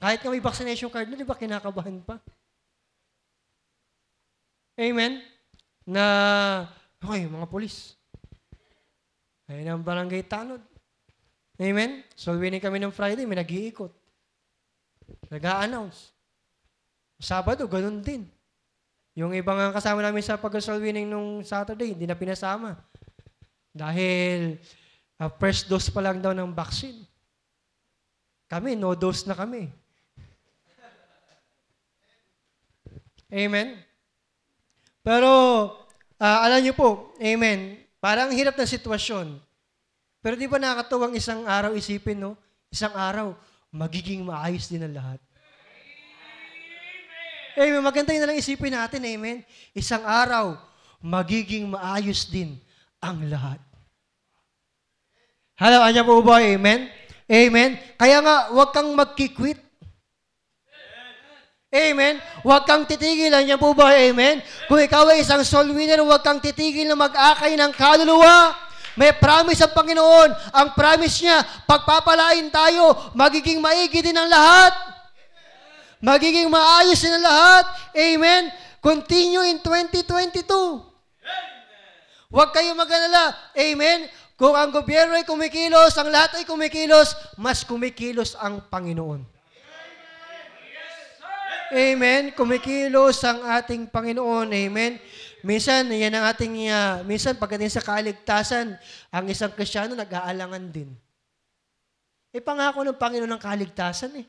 Kahit 0.00 0.24
nga 0.24 0.32
may 0.32 0.40
vaccination 0.40 0.88
card 0.88 1.12
na, 1.12 1.20
di 1.20 1.28
ba 1.28 1.36
kinakabahan 1.36 2.00
pa? 2.08 2.16
Amen. 4.80 5.20
Na, 5.84 6.04
okay, 7.04 7.28
mga 7.28 7.52
polis. 7.52 7.98
Ayun 9.48 9.68
ang 9.68 9.84
barangay 9.84 10.24
tanod. 10.24 10.60
Amen? 11.58 12.06
So, 12.14 12.38
winning 12.38 12.62
kami 12.62 12.78
ng 12.78 12.94
Friday, 12.94 13.26
may 13.26 13.34
nag-iikot. 13.34 13.90
Nag-a-announce. 15.26 16.14
Sabado, 17.18 17.66
ganun 17.66 17.98
din. 17.98 18.30
Yung 19.18 19.34
ibang 19.34 19.58
nga 19.58 19.74
kasama 19.74 19.98
namin 19.98 20.22
sa 20.22 20.38
pag-soul 20.38 20.78
winning 20.78 21.10
nung 21.10 21.42
Saturday, 21.42 21.90
hindi 21.90 22.06
na 22.06 22.14
pinasama. 22.14 22.78
Dahil 23.74 24.62
uh, 25.18 25.30
first 25.42 25.66
dose 25.66 25.90
pa 25.90 25.98
lang 25.98 26.22
daw 26.22 26.30
ng 26.30 26.54
vaccine. 26.54 27.02
Kami, 28.46 28.78
no 28.78 28.94
dose 28.94 29.26
na 29.26 29.34
kami. 29.34 29.66
Amen? 33.28 33.76
Pero, 35.02 35.30
ah, 36.22 36.46
alam 36.46 36.62
niyo 36.62 36.72
po, 36.72 37.12
amen, 37.20 37.76
parang 38.00 38.32
hirap 38.32 38.56
na 38.56 38.64
sitwasyon. 38.64 39.47
Pero 40.18 40.34
di 40.34 40.50
ba 40.50 40.58
nakakatuwang 40.58 41.14
isang 41.14 41.46
araw 41.46 41.74
isipin, 41.78 42.18
no? 42.18 42.34
Isang 42.68 42.92
araw, 42.92 43.38
magiging 43.70 44.26
maayos 44.26 44.66
din 44.66 44.82
ang 44.82 44.94
lahat. 44.94 45.20
Amen. 47.58 47.82
Maganda 47.82 48.14
yun 48.14 48.22
na 48.22 48.28
lang 48.30 48.38
isipin 48.38 48.74
natin, 48.74 49.02
amen. 49.02 49.42
Isang 49.74 50.02
araw, 50.06 50.58
magiging 51.02 51.70
maayos 51.70 52.26
din 52.26 52.58
ang 52.98 53.22
lahat. 53.26 53.58
Hello, 55.58 55.82
anya 55.82 56.06
po 56.06 56.22
ba? 56.22 56.38
Amen? 56.38 56.86
Amen? 57.26 57.78
Kaya 57.98 58.22
nga, 58.22 58.36
huwag 58.54 58.70
kang 58.70 58.94
magkikwit. 58.94 59.58
Amen? 61.68 62.16
Huwag 62.46 62.64
kang 62.64 62.86
titigil. 62.88 63.34
Anya 63.34 63.60
po 63.60 63.74
ba? 63.76 63.92
Amen? 63.92 64.40
Kung 64.70 64.80
ikaw 64.80 65.04
ay 65.10 65.20
isang 65.20 65.42
soul 65.44 65.74
winner, 65.74 66.00
huwag 66.00 66.22
kang 66.22 66.40
titigil 66.40 66.86
na 66.86 66.96
mag-akay 66.96 67.58
ng 67.58 67.72
kaluluwa. 67.74 68.67
May 68.98 69.14
promise 69.14 69.62
ang 69.62 69.70
Panginoon. 69.70 70.30
Ang 70.50 70.68
promise 70.74 71.22
niya, 71.22 71.38
pagpapalain 71.70 72.50
tayo, 72.50 73.14
magiging 73.14 73.62
maigi 73.62 74.02
din 74.02 74.18
ang 74.18 74.26
lahat. 74.26 74.74
Magiging 76.02 76.50
maayos 76.50 76.98
din 76.98 77.14
ang 77.14 77.22
lahat. 77.22 77.64
Amen? 77.94 78.50
Continue 78.82 79.46
in 79.54 79.62
2022. 79.62 80.42
Huwag 82.28 82.50
kayo 82.50 82.74
mag-alala. 82.74 83.54
Amen? 83.54 84.10
Kung 84.34 84.54
ang 84.54 84.74
gobyerno 84.74 85.14
ay 85.14 85.26
kumikilos, 85.26 85.94
ang 85.98 86.10
lahat 86.10 86.42
ay 86.42 86.44
kumikilos, 86.46 87.14
mas 87.38 87.62
kumikilos 87.62 88.34
ang 88.38 88.62
Panginoon. 88.66 89.38
Amen. 91.68 92.32
Kumikilos 92.32 93.20
ang 93.28 93.44
ating 93.44 93.92
Panginoon. 93.92 94.48
Amen. 94.48 94.96
Minsan, 95.46 95.86
yan 95.94 96.10
ang 96.18 96.26
ating, 96.26 96.66
uh, 96.66 97.06
minsan 97.06 97.38
pagdating 97.38 97.70
sa 97.70 97.84
kaligtasan, 97.84 98.74
ang 99.14 99.24
isang 99.30 99.54
Kristiyano 99.54 99.94
nag-aalangan 99.94 100.64
din. 100.70 100.90
Eh, 102.34 102.42
pangako 102.42 102.82
ng 102.82 102.98
Panginoon 102.98 103.30
ng 103.30 103.42
kaligtasan 103.42 104.18
eh. 104.18 104.26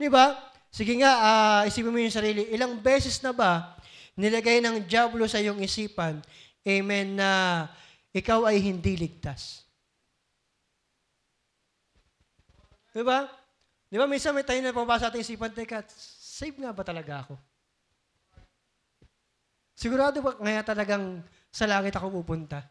Di 0.00 0.08
ba? 0.08 0.34
Sige 0.72 0.96
nga, 0.96 1.12
uh, 1.20 1.60
isipin 1.68 1.92
mo 1.92 2.00
yung 2.00 2.12
sarili, 2.12 2.48
ilang 2.48 2.80
beses 2.80 3.20
na 3.20 3.36
ba 3.36 3.76
nilagay 4.16 4.60
ng 4.60 4.84
Diablo 4.84 5.24
sa 5.24 5.40
iyong 5.40 5.60
isipan, 5.64 6.20
amen, 6.64 7.16
na 7.16 7.30
ikaw 8.12 8.44
ay 8.44 8.60
hindi 8.60 8.96
ligtas. 8.96 9.64
Di 12.92 13.00
ba? 13.00 13.24
Di 13.88 13.96
ba, 13.96 14.04
minsan 14.04 14.36
may 14.36 14.44
tayo 14.44 14.60
na 14.60 14.72
pumapasa 14.72 15.08
ating 15.08 15.24
isipan, 15.24 15.52
teka, 15.52 15.84
save 15.88 16.56
nga 16.60 16.72
ba 16.72 16.84
talaga 16.84 17.24
ako? 17.24 17.36
Sigurado 19.72 20.20
ba 20.20 20.36
kaya 20.36 20.62
talagang 20.62 21.24
sa 21.48 21.64
langit 21.68 21.96
ako 21.96 22.22
pupunta? 22.22 22.64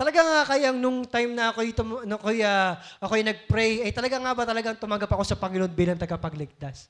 Talaga 0.00 0.24
nga 0.24 0.42
kayang 0.48 0.80
nung 0.80 1.04
time 1.04 1.36
na 1.36 1.52
ako 1.52 1.60
ito, 1.60 1.82
no, 1.84 2.16
ako, 2.16 2.32
uh, 2.32 2.72
ako 3.04 3.12
nag-pray, 3.20 3.84
ay 3.84 3.92
talaga 3.92 4.16
nga 4.16 4.32
ba 4.32 4.48
talagang 4.48 4.80
tumanggap 4.80 5.12
ako 5.12 5.28
sa 5.28 5.36
Panginoon 5.36 5.76
bilang 5.76 6.00
tagapagligtas? 6.00 6.88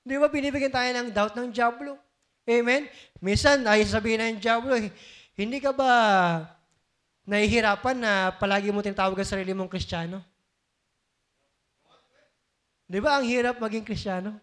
Di 0.00 0.16
ba 0.16 0.32
binibigyan 0.32 0.72
tayo 0.72 0.88
ng 0.96 1.12
doubt 1.12 1.36
ng 1.36 1.52
Diablo? 1.52 2.00
Amen? 2.48 2.88
Minsan, 3.20 3.68
ay 3.68 3.84
sabihin 3.84 4.32
ng 4.32 4.40
Diablo, 4.40 4.72
eh, 4.80 4.88
Hindi 5.36 5.56
ka 5.60 5.72
ba 5.72 5.90
nahihirapan 7.24 7.96
na 7.96 8.12
palagi 8.34 8.68
mo 8.68 8.84
tinatawag 8.84 9.16
ang 9.16 9.28
sarili 9.28 9.52
mong 9.56 9.72
kristyano? 9.72 10.20
Di 12.90 12.98
ba 12.98 13.16
ang 13.16 13.24
hirap 13.24 13.56
maging 13.56 13.86
kristyano? 13.86 14.36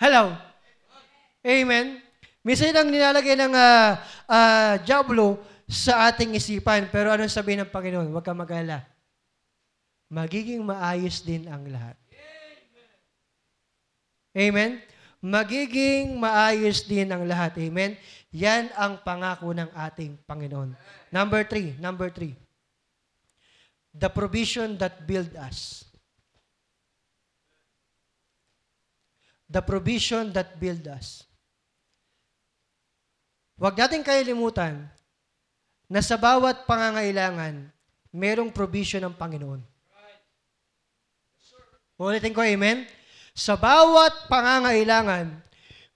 Hello? 0.00 0.49
Amen? 1.40 2.04
Minsan 2.40 2.72
ang 2.72 2.88
nilalagay 2.88 3.36
ng 3.36 3.52
uh, 3.52 4.00
uh, 4.28 4.74
Diablo 4.80 5.40
sa 5.68 6.10
ating 6.10 6.36
isipan. 6.36 6.88
Pero 6.88 7.12
anong 7.12 7.32
sabihin 7.32 7.64
ng 7.64 7.72
Panginoon? 7.72 8.08
Huwag 8.10 8.24
ka 8.24 8.32
mag-ala. 8.32 8.84
Magiging 10.10 10.64
maayos 10.66 11.22
din 11.22 11.46
ang 11.46 11.62
lahat. 11.70 11.94
Amen? 14.34 14.82
Magiging 15.20 16.16
maayos 16.16 16.82
din 16.86 17.12
ang 17.12 17.28
lahat. 17.28 17.54
Amen? 17.60 17.94
Yan 18.32 18.72
ang 18.74 18.98
pangako 19.04 19.52
ng 19.54 19.70
ating 19.74 20.18
Panginoon. 20.26 20.74
Number 21.12 21.44
three. 21.46 21.76
Number 21.78 22.08
three. 22.08 22.34
The 23.90 24.08
provision 24.08 24.78
that 24.78 25.06
build 25.06 25.34
us. 25.36 25.84
The 29.50 29.60
provision 29.60 30.30
that 30.32 30.56
build 30.56 30.86
us. 30.86 31.29
Huwag 33.60 33.76
natin 33.76 34.00
kalilimutan 34.00 34.88
na 35.84 36.00
sa 36.00 36.16
bawat 36.16 36.64
pangangailangan, 36.64 37.68
merong 38.08 38.48
provision 38.48 39.04
ng 39.04 39.12
Panginoon. 39.12 39.60
Ulitin 42.00 42.32
ko, 42.32 42.40
amen? 42.40 42.88
Sa 43.36 43.60
bawat 43.60 44.32
pangangailangan, 44.32 45.28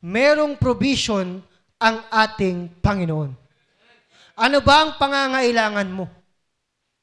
merong 0.05 0.61
provision 0.61 1.41
ang 1.81 2.05
ating 2.13 2.69
Panginoon. 2.85 3.33
Ano 4.37 4.59
ba 4.61 4.85
ang 4.85 5.01
pangangailangan 5.01 5.89
mo? 5.89 6.05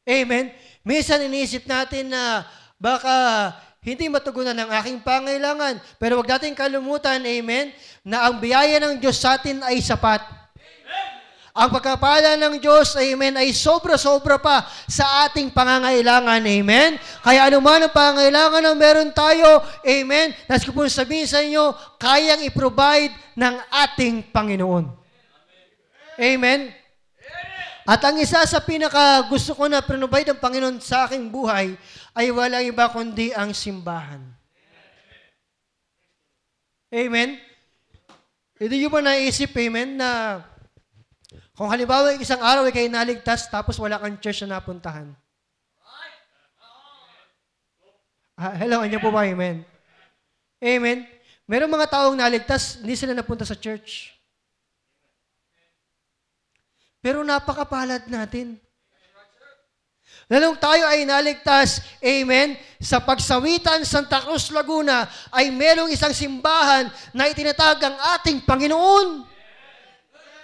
Amen? 0.06 0.54
Minsan 0.86 1.26
inisip 1.26 1.65
natin 1.65 2.13
na 2.13 2.45
baka 2.78 3.50
hindi 3.82 4.13
matugunan 4.13 4.54
ang 4.54 4.69
aking 4.78 5.02
pangailangan. 5.02 5.82
Pero 5.97 6.21
wag 6.21 6.30
natin 6.38 6.54
kalumutan, 6.54 7.17
amen, 7.26 7.74
na 8.06 8.30
ang 8.30 8.38
biyaya 8.38 8.78
ng 8.78 9.02
Diyos 9.02 9.17
sa 9.17 9.41
atin 9.41 9.65
ay 9.65 9.82
sapat. 9.82 10.41
Ang 11.52 11.68
pagkapala 11.68 12.40
ng 12.40 12.64
Diyos, 12.64 12.96
amen, 12.96 13.36
ay 13.36 13.52
sobra-sobra 13.52 14.40
pa 14.40 14.64
sa 14.88 15.28
ating 15.28 15.52
pangangailangan, 15.52 16.40
amen. 16.40 16.96
Kaya 17.20 17.52
anuman 17.52 17.84
ang 17.84 17.92
pangangailangan 17.92 18.64
na 18.64 18.72
meron 18.72 19.12
tayo, 19.12 19.60
amen, 19.84 20.32
nais 20.48 20.64
ko 20.64 20.72
po 20.72 20.88
sabihin 20.88 21.28
sa 21.28 21.44
inyo, 21.44 21.76
kayang 22.00 22.40
i-provide 22.48 23.12
ng 23.36 23.56
ating 23.68 24.32
Panginoon. 24.32 24.96
Amen. 26.16 26.72
At 27.84 28.00
ang 28.08 28.16
isa 28.16 28.48
sa 28.48 28.64
pinaka 28.64 29.28
gusto 29.28 29.52
ko 29.52 29.68
na 29.68 29.84
provide 29.84 30.32
ng 30.32 30.40
Panginoon 30.40 30.80
sa 30.80 31.04
aking 31.04 31.28
buhay 31.28 31.76
ay 32.16 32.32
walang 32.32 32.64
iba 32.64 32.88
kundi 32.88 33.36
ang 33.36 33.52
simbahan. 33.52 34.24
Amen. 36.92 37.40
Hindi 38.56 38.76
nyo 38.80 38.90
ba 38.94 39.04
naisip, 39.04 39.52
amen, 39.58 40.00
na 40.00 40.40
kung 41.62 41.69
halimbawa 41.69 42.17
isang 42.17 42.41
araw 42.41 42.65
ay 42.65 42.74
kayo 42.74 42.89
naligtas 42.89 43.45
tapos 43.45 43.78
wala 43.78 44.02
kang 44.02 44.17
church 44.17 44.41
na 44.41 44.58
napuntahan. 44.58 45.13
Ah, 48.34 48.58
hello, 48.58 48.82
anyo 48.82 48.97
po 48.97 49.13
ba? 49.13 49.30
Amen. 49.30 49.62
Amen. 50.58 51.06
Meron 51.45 51.69
mga 51.69 51.93
taong 51.93 52.17
naligtas, 52.17 52.82
hindi 52.82 52.97
sila 52.97 53.13
napunta 53.13 53.45
sa 53.45 53.54
church. 53.54 54.10
Pero 56.97 57.21
napakapalad 57.21 58.10
natin. 58.10 58.58
Lalong 60.34 60.58
tayo 60.58 60.89
ay 60.89 61.06
naligtas, 61.06 61.78
amen, 62.02 62.58
sa 62.82 62.97
pagsawitan 62.97 63.86
Santa 63.86 64.17
Cruz, 64.26 64.50
Laguna, 64.50 65.06
ay 65.30 65.54
merong 65.54 65.93
isang 65.93 66.10
simbahan 66.10 66.89
na 67.13 67.30
itinatag 67.30 67.86
ang 67.86 68.17
ating 68.17 68.41
Panginoon. 68.50 69.30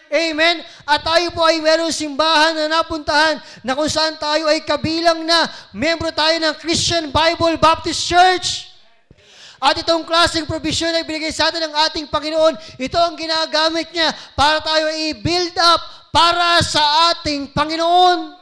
Amen? 0.08 0.64
At 0.88 1.04
tayo 1.04 1.28
po 1.36 1.44
ay 1.44 1.60
merong 1.60 1.92
simbahan 1.92 2.56
na 2.56 2.80
napuntahan 2.80 3.44
na 3.60 3.76
kung 3.76 3.92
saan 3.92 4.16
tayo 4.16 4.48
ay 4.48 4.64
kabilang 4.64 5.28
na 5.28 5.48
membro 5.76 6.08
tayo 6.16 6.40
ng 6.40 6.56
Christian 6.64 7.12
Bible 7.12 7.60
Baptist 7.60 8.08
Church. 8.08 8.72
At 9.58 9.74
itong 9.82 10.06
klaseng 10.06 10.46
provision 10.46 10.94
ay 10.94 11.04
binigay 11.04 11.34
sa 11.34 11.50
atin 11.50 11.66
ng 11.66 11.76
ating 11.90 12.06
Panginoon. 12.08 12.56
Ito 12.78 12.98
ang 13.02 13.18
ginagamit 13.18 13.90
niya 13.90 14.14
para 14.38 14.62
tayo 14.62 14.86
i-build 14.94 15.58
up 15.58 15.82
para 16.14 16.62
sa 16.62 17.12
ating 17.14 17.52
Panginoon. 17.52 18.38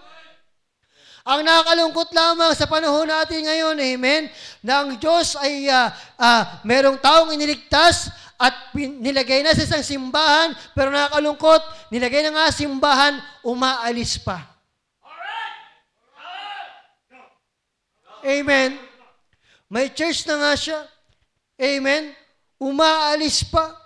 Ang 1.25 1.41
nakakalungkot 1.41 2.13
lamang 2.13 2.53
sa 2.53 2.69
panahon 2.69 3.09
natin 3.09 3.41
ngayon, 3.41 3.73
amen, 3.81 4.29
na 4.61 4.85
ang 4.85 4.93
Diyos 4.93 5.33
ay 5.41 5.65
uh, 5.65 5.89
uh, 6.21 6.61
merong 6.61 7.01
taong 7.01 7.33
iniligtas 7.33 8.13
at 8.35 8.75
nilagay 8.75 9.41
na 9.41 9.55
sa 9.55 9.63
isang 9.63 9.85
simbahan, 9.85 10.51
pero 10.75 10.91
nakakalungkot, 10.91 11.91
nilagay 11.91 12.21
na 12.27 12.35
nga 12.35 12.47
simbahan, 12.51 13.19
umaalis 13.41 14.19
pa. 14.19 14.43
Amen. 18.25 18.81
May 19.69 19.93
church 19.93 20.25
na 20.25 20.41
nga 20.41 20.53
siya. 20.57 20.79
Amen. 21.61 22.11
Umaalis 22.57 23.45
pa. 23.45 23.77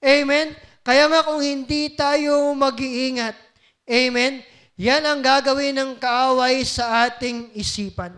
Amen. 0.00 0.56
Kaya 0.80 1.10
nga 1.12 1.26
kung 1.28 1.44
hindi 1.44 1.92
tayo 1.92 2.56
mag-iingat, 2.56 3.46
Amen, 3.86 4.42
yan 4.74 5.06
ang 5.06 5.22
gagawin 5.22 5.78
ng 5.78 6.02
kaaway 6.02 6.66
sa 6.66 7.06
ating 7.06 7.54
isipan. 7.54 8.10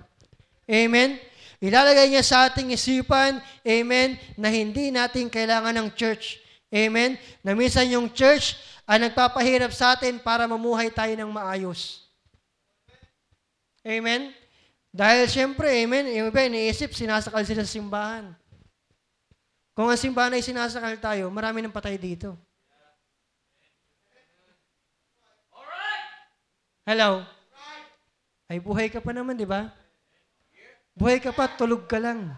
Amen. 0.65 1.21
Ilalagay 1.59 2.15
niya 2.15 2.23
sa 2.23 2.47
ating 2.47 2.71
isipan, 2.71 3.43
amen, 3.67 4.15
na 4.39 4.47
hindi 4.47 4.95
natin 4.95 5.27
kailangan 5.27 5.75
ng 5.75 5.89
church. 5.99 6.39
Amen? 6.71 7.19
Na 7.43 7.57
minsan 7.57 7.91
yung 7.91 8.07
church 8.13 8.55
ay 8.87 9.03
nagpapahirap 9.03 9.75
sa 9.75 9.99
atin 9.99 10.23
para 10.23 10.47
mamuhay 10.47 10.93
tayo 10.93 11.11
ng 11.19 11.31
maayos. 11.35 12.07
Amen? 13.83 14.31
Dahil 14.95 15.27
siyempre, 15.27 15.67
amen, 15.83 16.09
yung 16.15 16.31
iba 16.31 16.47
iniisip, 16.47 16.95
sinasakal 16.95 17.43
sila 17.43 17.67
sa 17.67 17.75
simbahan. 17.75 18.33
Kung 19.75 19.91
ang 19.91 20.01
simbahan 20.01 20.35
ay 20.35 20.43
sinasakal 20.43 20.95
tayo, 20.99 21.31
marami 21.31 21.63
nang 21.63 21.75
patay 21.75 21.95
dito. 21.99 22.35
Hello? 26.89 27.21
Ay 28.49 28.59
buhay 28.59 28.89
ka 28.89 28.99
pa 28.99 29.13
naman, 29.13 29.37
di 29.37 29.45
ba? 29.45 29.71
Buhay 30.99 31.23
ka 31.23 31.31
pa, 31.31 31.47
tulog 31.47 31.87
ka 31.87 32.03
lang. 32.03 32.35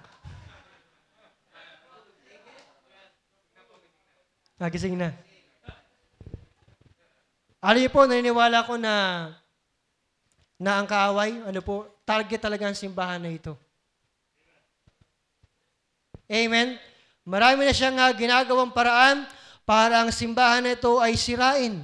Nagising 4.61 5.01
na. 5.01 5.16
Alam 7.64 7.88
po, 7.88 8.05
naniniwala 8.05 8.61
ko 8.68 8.77
na 8.77 8.94
na 10.61 10.77
ang 10.77 10.85
kaaway, 10.85 11.40
ano 11.40 11.61
po, 11.64 11.88
target 12.05 12.37
talaga 12.37 12.68
ang 12.68 12.77
simbahan 12.77 13.25
na 13.25 13.33
ito. 13.33 13.57
Amen? 16.29 16.77
Marami 17.25 17.64
na 17.64 17.73
siyang 17.73 17.96
uh, 17.96 18.12
ginagawang 18.12 18.77
paraan 18.77 19.25
para 19.64 20.05
ang 20.05 20.12
simbahan 20.12 20.61
na 20.61 20.77
ito 20.77 21.01
ay 21.01 21.16
sirain. 21.16 21.81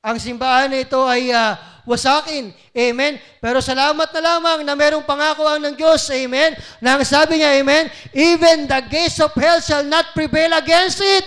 Ang 0.00 0.16
simbahan 0.16 0.72
na 0.72 0.80
ito 0.80 0.96
ay 1.04 1.28
uh, 1.28 1.60
wasakin. 1.84 2.56
Amen? 2.72 3.20
Pero 3.36 3.60
salamat 3.60 4.08
na 4.16 4.20
lamang 4.32 4.64
na 4.64 4.72
merong 4.72 5.04
pangako 5.04 5.44
ang 5.44 5.60
ng 5.60 5.76
Diyos. 5.76 6.08
Amen? 6.08 6.56
Na 6.80 6.96
ang 6.96 7.04
sabi 7.04 7.36
niya, 7.36 7.60
Amen? 7.60 7.92
Even 8.16 8.64
the 8.64 8.80
gates 8.88 9.20
of 9.20 9.28
hell 9.36 9.60
shall 9.60 9.84
not 9.84 10.16
prevail 10.16 10.56
against 10.56 11.04
it. 11.04 11.24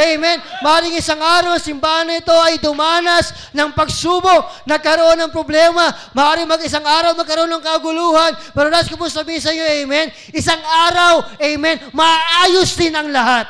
Amen. 0.00 0.40
Maring 0.64 0.96
isang 0.96 1.20
araw, 1.20 1.60
simbahan 1.60 2.08
na 2.08 2.22
ito 2.22 2.32
ay 2.32 2.56
dumanas 2.56 3.36
ng 3.52 3.74
pagsubok, 3.76 4.64
nagkaroon 4.64 5.20
ng 5.20 5.34
problema. 5.34 5.92
Maring 6.16 6.48
mag-isang 6.48 6.86
araw 6.86 7.12
magkaroon 7.12 7.52
ng 7.52 7.60
kaguluhan. 7.60 8.32
Pero 8.56 8.72
nais 8.72 8.88
ko 8.88 8.96
po 8.96 9.12
sabihin 9.12 9.44
sa 9.44 9.52
iyo, 9.52 9.66
Amen. 9.66 10.08
Isang 10.32 10.62
araw, 10.62 11.36
Amen, 11.36 11.76
maayos 11.92 12.72
din 12.80 12.96
ang 12.96 13.12
lahat. 13.12 13.44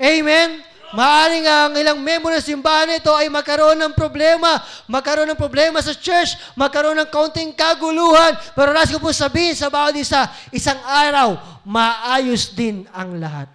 Amen. 0.00 0.63
Maaring 0.94 1.44
ang 1.44 1.74
ilang 1.74 1.98
membro 1.98 2.30
ng 2.30 2.38
simbahan 2.38 2.86
nito 2.86 3.10
ay 3.10 3.26
magkaroon 3.26 3.74
ng 3.74 3.92
problema, 3.98 4.62
magkaroon 4.86 5.26
ng 5.34 5.40
problema 5.40 5.82
sa 5.82 5.90
church, 5.90 6.38
magkaroon 6.54 6.94
ng 7.02 7.10
kaunting 7.10 7.50
kaguluhan. 7.50 8.38
Pero 8.54 8.70
nais 8.70 8.94
ko 8.94 9.02
po 9.02 9.10
sabihin 9.10 9.58
sa 9.58 9.66
bawat 9.66 9.98
isa, 9.98 10.30
isang 10.54 10.78
araw, 10.86 11.34
maayos 11.66 12.54
din 12.54 12.86
ang 12.94 13.18
lahat. 13.18 13.50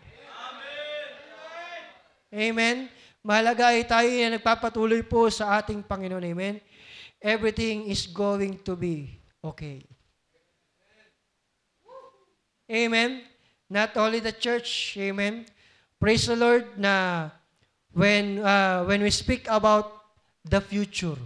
Amen. 2.30 2.92
Mahalaga 3.24 3.72
ay 3.72 3.88
tayo 3.88 4.08
na 4.12 4.38
nagpapatuloy 4.38 5.02
po 5.08 5.32
sa 5.32 5.58
ating 5.58 5.80
Panginoon. 5.80 6.24
Amen. 6.24 6.60
Everything 7.20 7.88
is 7.88 8.08
going 8.08 8.60
to 8.64 8.76
be 8.76 9.20
okay. 9.44 9.84
Amen. 12.70 13.26
Not 13.70 13.98
only 13.98 14.22
the 14.22 14.34
church, 14.34 14.98
amen, 14.98 15.46
Praise 16.00 16.32
the 16.32 16.40
Lord 16.40 16.80
na 16.80 17.28
when 17.92 18.40
uh, 18.40 18.88
when 18.88 19.04
we 19.04 19.12
speak 19.12 19.52
about 19.52 20.00
the 20.48 20.64
future, 20.64 21.20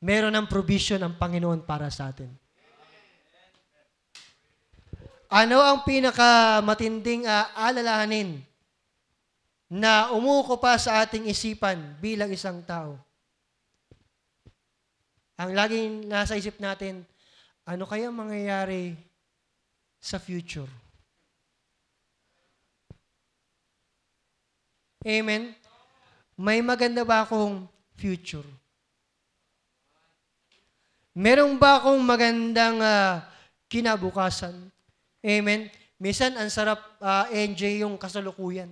meron 0.00 0.32
ng 0.32 0.48
provision 0.48 1.04
ang 1.04 1.20
Panginoon 1.20 1.68
para 1.68 1.92
sa 1.92 2.08
atin. 2.08 2.32
Ano 5.28 5.60
ang 5.60 5.84
pinakamatinding 5.84 7.28
uh, 7.28 7.52
alalahanin 7.52 8.40
na 9.68 10.08
umuko 10.16 10.56
pa 10.56 10.80
sa 10.80 11.04
ating 11.04 11.28
isipan 11.28 11.76
bilang 12.00 12.32
isang 12.32 12.64
tao? 12.64 12.96
Ang 15.36 15.52
laging 15.52 16.08
nasa 16.08 16.40
isip 16.40 16.56
natin, 16.56 17.04
ano 17.68 17.84
kaya 17.84 18.08
mangyayari 18.08 18.96
sa 20.00 20.16
future? 20.16 20.87
Amen? 25.06 25.54
May 26.34 26.58
maganda 26.58 27.06
ba 27.06 27.22
akong 27.22 27.66
future? 27.94 28.46
Meron 31.14 31.58
ba 31.58 31.78
akong 31.78 31.98
magandang 32.02 32.78
uh, 32.78 33.22
kinabukasan? 33.66 34.54
Amen? 35.22 35.70
Minsan, 35.98 36.38
ang 36.38 36.46
sarap 36.46 36.78
uh, 37.02 37.26
enjoy 37.34 37.82
yung 37.82 37.98
kasalukuyan. 37.98 38.70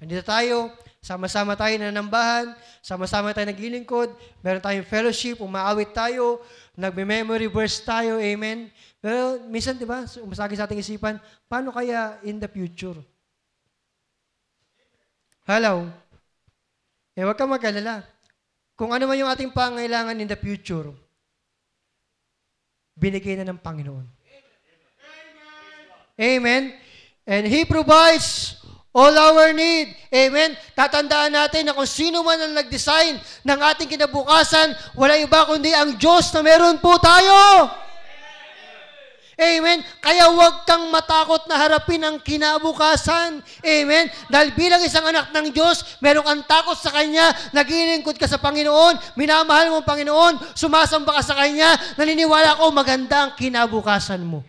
Nandito 0.00 0.24
tayo, 0.24 0.72
sama-sama 1.04 1.52
tayo 1.56 1.76
nanambahan, 1.76 2.56
sama-sama 2.80 3.36
tayo 3.36 3.52
naglilingkod, 3.52 4.08
meron 4.40 4.64
tayong 4.64 4.88
fellowship, 4.88 5.44
umaawit 5.44 5.92
tayo, 5.92 6.40
nagme-memory 6.72 7.52
verse 7.52 7.84
tayo, 7.84 8.16
amen? 8.16 8.72
Pero 9.02 9.44
minsan, 9.50 9.76
di 9.76 9.84
ba, 9.84 10.08
umasagi 10.24 10.56
sa 10.56 10.64
ating 10.64 10.80
isipan, 10.80 11.20
paano 11.50 11.68
kaya 11.68 12.16
in 12.24 12.40
the 12.40 12.48
future? 12.48 12.96
Hello? 15.48 15.88
Eh, 17.16 17.24
huwag 17.24 17.40
kang 17.40 17.48
mag-alala. 17.48 18.04
Kung 18.76 18.92
ano 18.92 19.08
man 19.08 19.16
yung 19.16 19.32
ating 19.32 19.48
pangailangan 19.48 20.20
in 20.20 20.28
the 20.28 20.36
future, 20.36 20.92
binigay 22.92 23.32
na 23.40 23.48
ng 23.48 23.56
Panginoon. 23.56 24.04
Amen. 26.20 26.76
And 27.24 27.48
He 27.48 27.64
provides 27.64 28.60
all 28.92 29.16
our 29.16 29.56
need. 29.56 29.96
Amen. 30.12 30.52
Tatandaan 30.76 31.32
natin 31.32 31.64
na 31.64 31.72
kung 31.72 31.88
sino 31.88 32.20
man 32.20 32.36
ang 32.44 32.52
nag-design 32.52 33.16
ng 33.40 33.58
ating 33.72 33.88
kinabukasan, 33.88 34.76
wala 35.00 35.16
iba 35.16 35.48
kundi 35.48 35.72
ang 35.72 35.96
Diyos 35.96 36.28
na 36.36 36.44
meron 36.44 36.76
po 36.76 37.00
tayo. 37.00 37.72
Amen? 39.38 39.86
Kaya 40.02 40.34
huwag 40.34 40.66
kang 40.66 40.90
matakot 40.90 41.46
na 41.46 41.54
harapin 41.54 42.02
ang 42.02 42.18
kinabukasan. 42.18 43.38
Amen? 43.62 44.10
Dahil 44.26 44.50
bilang 44.58 44.82
isang 44.82 45.06
anak 45.06 45.30
ng 45.30 45.54
Diyos, 45.54 46.02
meron 46.02 46.26
kang 46.26 46.42
takot 46.42 46.74
sa 46.74 46.90
Kanya, 46.90 47.30
naglilingkod 47.54 48.18
ka 48.18 48.26
sa 48.26 48.42
Panginoon, 48.42 49.14
minamahal 49.14 49.70
mo 49.70 49.78
ang 49.78 49.86
Panginoon, 49.86 50.58
sumasamba 50.58 51.22
ka 51.22 51.22
sa 51.22 51.38
Kanya, 51.38 51.70
naniniwala 51.94 52.58
ko 52.58 52.74
maganda 52.74 53.30
ang 53.30 53.32
kinabukasan 53.38 54.26
mo. 54.26 54.42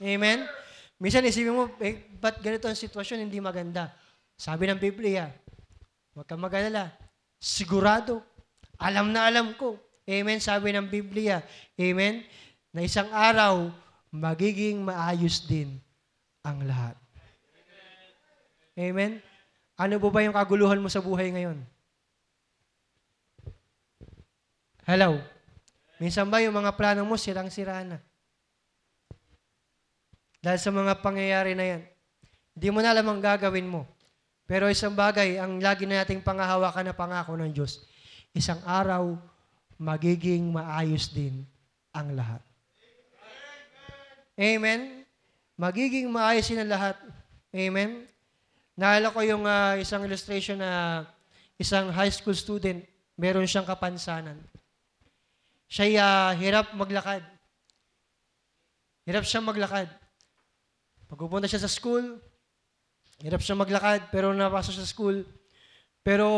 Amen? 0.00 0.48
Minsan 0.96 1.28
isipin 1.28 1.52
mo, 1.52 1.68
eh, 1.84 2.08
ba't 2.16 2.40
ganito 2.40 2.64
ang 2.64 2.80
sitwasyon, 2.80 3.28
hindi 3.28 3.44
maganda? 3.44 3.92
Sabi 4.40 4.72
ng 4.72 4.80
Biblia, 4.80 5.28
huwag 6.16 6.24
kang 6.24 6.40
mag-alala. 6.40 6.96
Sigurado. 7.36 8.24
Alam 8.80 9.12
na 9.12 9.28
alam 9.28 9.52
ko. 9.52 9.76
Amen? 10.08 10.40
Sabi 10.40 10.72
ng 10.72 10.88
Biblia. 10.88 11.44
Amen? 11.76 12.24
Na 12.72 12.84
isang 12.84 13.08
araw, 13.10 13.72
magiging 14.12 14.80
maayos 14.84 15.44
din 15.44 15.80
ang 16.44 16.64
lahat. 16.64 16.96
Amen? 18.78 19.18
Ano 19.78 19.98
po 19.98 20.10
ba 20.10 20.22
yung 20.22 20.34
kaguluhan 20.34 20.78
mo 20.78 20.86
sa 20.90 21.02
buhay 21.02 21.34
ngayon? 21.34 21.58
Hello? 24.88 25.20
Minsan 26.00 26.30
ba 26.30 26.40
yung 26.40 26.54
mga 26.54 26.72
plano 26.78 27.02
mo 27.04 27.18
sirang-sira 27.18 27.82
na? 27.84 27.98
Dahil 30.38 30.60
sa 30.62 30.70
mga 30.70 31.02
pangyayari 31.02 31.52
na 31.58 31.66
yan, 31.66 31.82
hindi 32.54 32.68
mo 32.70 32.78
na 32.80 32.94
alam 32.94 33.06
ang 33.06 33.20
gagawin 33.20 33.66
mo. 33.66 33.84
Pero 34.48 34.70
isang 34.70 34.96
bagay, 34.96 35.36
ang 35.36 35.60
lagi 35.60 35.84
na 35.84 36.00
nating 36.00 36.24
pangahawakan 36.24 36.88
na 36.88 36.96
pangako 36.96 37.36
ng 37.36 37.52
Diyos, 37.52 37.84
isang 38.32 38.62
araw, 38.64 39.12
magiging 39.76 40.48
maayos 40.48 41.12
din 41.12 41.44
ang 41.92 42.16
lahat. 42.16 42.47
Amen? 44.38 45.02
Magiging 45.58 46.06
maayos 46.06 46.46
ang 46.54 46.70
lahat. 46.70 46.94
Amen? 47.50 48.06
Naalala 48.78 49.10
ko 49.10 49.18
yung 49.26 49.42
uh, 49.42 49.74
isang 49.74 50.06
illustration 50.06 50.62
na 50.62 51.02
isang 51.58 51.90
high 51.90 52.14
school 52.14 52.38
student, 52.38 52.86
meron 53.18 53.42
siyang 53.50 53.66
kapansanan. 53.66 54.38
Siya 55.66 55.98
uh, 55.98 56.30
hirap 56.38 56.70
maglakad. 56.78 57.26
Hirap 59.02 59.26
siya 59.26 59.42
maglakad. 59.42 59.90
Pagpupunta 61.10 61.50
siya 61.50 61.66
sa 61.66 61.72
school, 61.72 62.22
hirap 63.18 63.42
siya 63.42 63.58
maglakad, 63.58 64.06
pero 64.14 64.30
napasok 64.30 64.78
sa 64.78 64.86
school. 64.86 65.26
Pero 66.06 66.28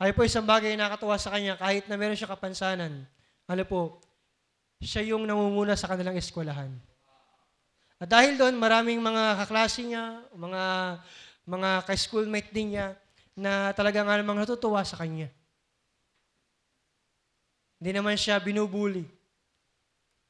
ay 0.00 0.16
po 0.16 0.24
isang 0.24 0.48
bagay 0.48 0.72
na 0.78 0.88
nakatuwa 0.88 1.20
sa 1.20 1.34
kanya, 1.34 1.60
kahit 1.60 1.84
na 1.90 2.00
meron 2.00 2.16
siya 2.16 2.30
kapansanan, 2.30 3.04
ano 3.44 3.62
po, 3.68 4.00
siya 4.80 5.12
yung 5.12 5.28
nangunguna 5.28 5.76
sa 5.76 5.90
kanilang 5.90 6.16
eskwelahan. 6.16 6.70
At 7.98 8.06
dahil 8.06 8.38
doon, 8.38 8.54
maraming 8.54 9.02
mga 9.02 9.42
kaklase 9.42 9.82
niya, 9.82 10.22
mga, 10.30 10.62
mga 11.42 11.70
ka-schoolmate 11.82 12.54
din 12.54 12.78
niya, 12.78 12.94
na 13.34 13.74
talagang 13.74 14.06
namang 14.06 14.42
natutuwa 14.42 14.82
sa 14.86 14.98
kanya. 14.98 15.30
Hindi 17.78 17.90
naman 17.94 18.18
siya 18.18 18.42
binubuli. 18.42 19.06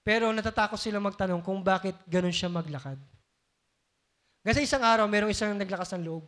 Pero 0.04 0.32
natatakot 0.32 0.80
sila 0.80 1.00
magtanong 1.00 1.44
kung 1.44 1.60
bakit 1.60 1.96
ganun 2.08 2.32
siya 2.32 2.48
maglakad. 2.48 2.96
Kasi 4.44 4.64
isang 4.64 4.80
araw, 4.80 5.04
merong 5.04 5.32
isang 5.32 5.52
naglakas 5.52 5.92
ng 5.96 6.04
loob. 6.08 6.24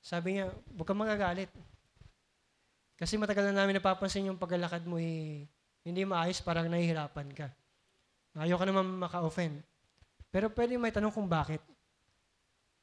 Sabi 0.00 0.40
niya, 0.40 0.48
huwag 0.72 0.86
kang 0.88 0.96
magagalit. 0.96 1.52
Kasi 2.96 3.20
matagal 3.20 3.52
na 3.52 3.60
namin 3.60 3.76
napapansin 3.76 4.32
yung 4.32 4.40
paglalakad 4.40 4.80
mo, 4.88 4.96
eh, 4.96 5.44
hindi 5.84 6.02
maayos, 6.08 6.40
parang 6.40 6.72
nahihirapan 6.72 7.28
ka. 7.36 7.52
Ayaw 8.40 8.56
ka 8.56 8.64
naman 8.64 8.88
maka-offend. 8.96 9.60
Pero 10.36 10.52
pwede 10.52 10.76
may 10.76 10.92
tanong 10.92 11.16
kung 11.16 11.24
bakit. 11.24 11.64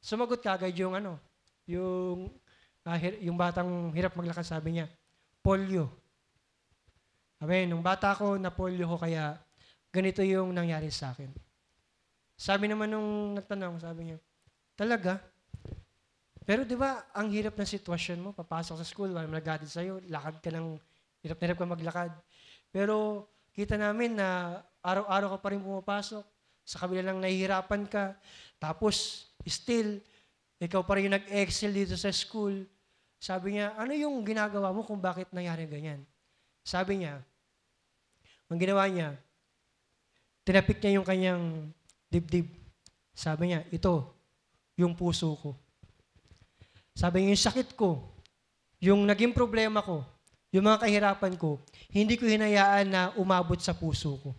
Sumagot 0.02 0.42
kagad 0.42 0.74
yung 0.74 0.98
ano, 0.98 1.22
yung, 1.70 2.34
uh, 2.82 2.98
yung 3.22 3.38
batang 3.38 3.94
hirap 3.94 4.18
maglakad, 4.18 4.42
sabi 4.42 4.74
niya, 4.74 4.90
polio. 5.38 5.86
Sabi, 7.38 7.70
nung 7.70 7.86
bata 7.86 8.10
ko, 8.18 8.42
na 8.42 8.50
polio 8.50 8.90
ko, 8.90 8.98
kaya 8.98 9.38
ganito 9.94 10.26
yung 10.26 10.50
nangyari 10.50 10.90
sa 10.90 11.14
akin. 11.14 11.30
Sabi 12.34 12.74
naman 12.74 12.90
nung 12.90 13.38
nagtanong, 13.38 13.86
sabi 13.86 14.10
niya, 14.10 14.18
talaga? 14.74 15.22
Pero 16.50 16.66
di 16.66 16.74
ba, 16.74 17.06
ang 17.14 17.30
hirap 17.30 17.54
ng 17.54 17.70
sitwasyon 17.70 18.18
mo, 18.18 18.30
papasok 18.34 18.82
sa 18.82 18.86
school, 18.90 19.14
wala 19.14 19.30
nag 19.30 19.46
sa'yo, 19.70 20.02
lakad 20.10 20.42
ka 20.42 20.50
ng, 20.50 20.74
hirap 21.22 21.38
na 21.38 21.46
hirap 21.46 21.58
ka 21.62 21.70
maglakad. 21.70 22.12
Pero 22.74 23.30
kita 23.54 23.78
namin 23.78 24.18
na 24.18 24.58
araw-araw 24.82 25.38
ka 25.38 25.40
pa 25.46 25.54
rin 25.54 25.62
pumapasok, 25.62 26.33
sa 26.64 26.84
kabila 26.84 27.04
ng 27.12 27.20
nahihirapan 27.20 27.84
ka, 27.88 28.16
tapos 28.60 29.28
still, 29.44 30.00
ikaw 30.64 30.84
pa 30.88 30.96
rin 30.96 31.12
yung 31.12 31.18
nag-excel 31.20 31.76
dito 31.76 32.00
sa 32.00 32.08
school. 32.16 32.64
Sabi 33.20 33.60
niya, 33.60 33.76
ano 33.76 33.92
yung 33.92 34.24
ginagawa 34.24 34.72
mo 34.72 34.84
kung 34.88 35.00
bakit 35.00 35.28
nangyari 35.36 35.68
ganyan? 35.68 36.04
Sabi 36.64 37.04
niya, 37.04 37.20
ang 38.48 38.60
ginawa 38.60 38.88
niya, 38.88 39.16
tinapik 40.48 40.80
niya 40.80 41.00
yung 41.00 41.08
kanyang 41.08 41.44
dibdib. 42.08 42.48
Sabi 43.12 43.52
niya, 43.52 43.68
ito, 43.72 44.16
yung 44.80 44.96
puso 44.96 45.36
ko. 45.40 45.52
Sabi 46.96 47.24
niya, 47.24 47.36
yung 47.36 47.46
sakit 47.48 47.70
ko, 47.76 48.00
yung 48.84 49.02
naging 49.08 49.36
problema 49.36 49.84
ko, 49.84 50.04
yung 50.54 50.70
mga 50.70 50.86
kahirapan 50.86 51.34
ko, 51.40 51.58
hindi 51.90 52.14
ko 52.20 52.30
hinayaan 52.30 52.88
na 52.88 53.02
umabot 53.18 53.58
sa 53.58 53.74
puso 53.74 54.20
ko. 54.22 54.32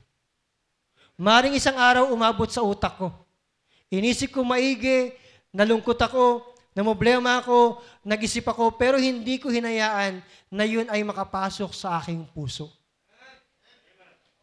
Maring 1.15 1.55
isang 1.55 1.79
araw 1.79 2.11
umabot 2.11 2.51
sa 2.51 2.67
utak 2.67 2.99
ko. 2.99 3.15
Inisip 3.87 4.35
ko 4.35 4.43
maigi, 4.43 5.15
nalungkot 5.55 5.95
ako, 5.95 6.43
problema 6.75 7.39
ako, 7.39 7.79
nag-isip 8.03 8.43
ako, 8.51 8.75
pero 8.75 8.99
hindi 8.99 9.39
ko 9.39 9.47
hinayaan 9.47 10.19
na 10.51 10.65
yun 10.67 10.91
ay 10.91 11.07
makapasok 11.07 11.71
sa 11.71 12.03
aking 12.03 12.27
puso. 12.35 12.67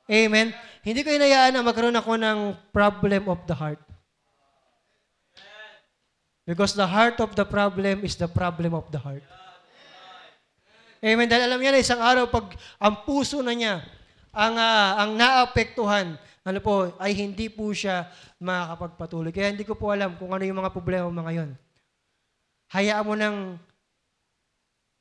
Amen? 0.08 0.56
Hindi 0.80 1.04
ko 1.04 1.12
hinayaan 1.12 1.60
na 1.60 1.64
magkaroon 1.64 1.96
ako 2.00 2.16
ng 2.16 2.38
problem 2.72 3.28
of 3.28 3.44
the 3.48 3.56
heart. 3.56 3.84
Because 6.48 6.72
the 6.76 6.88
heart 6.88 7.20
of 7.20 7.36
the 7.36 7.44
problem 7.44 8.08
is 8.08 8.16
the 8.16 8.32
problem 8.32 8.72
of 8.72 8.88
the 8.92 9.00
heart. 9.00 9.24
Amen. 11.02 11.28
Dahil 11.28 11.48
alam 11.48 11.60
niya 11.60 11.74
na 11.76 11.84
isang 11.84 12.02
araw, 12.02 12.30
pag 12.32 12.54
ang 12.80 13.04
puso 13.04 13.44
na 13.44 13.56
niya, 13.56 13.84
ang, 14.32 14.56
uh, 14.56 14.90
ang 15.00 15.12
naapektuhan 15.20 16.16
ano 16.42 16.58
po, 16.58 16.90
ay 16.98 17.14
hindi 17.14 17.54
po 17.54 17.70
siya 17.70 18.10
makakapagpatuloy. 18.42 19.30
Kaya 19.30 19.54
hindi 19.54 19.62
ko 19.62 19.78
po 19.78 19.94
alam 19.94 20.18
kung 20.18 20.34
ano 20.34 20.42
yung 20.42 20.58
mga 20.58 20.74
problema 20.74 21.06
mo 21.06 21.22
ngayon. 21.22 21.54
Hayaan 22.74 23.06
mo 23.06 23.14
nang 23.14 23.38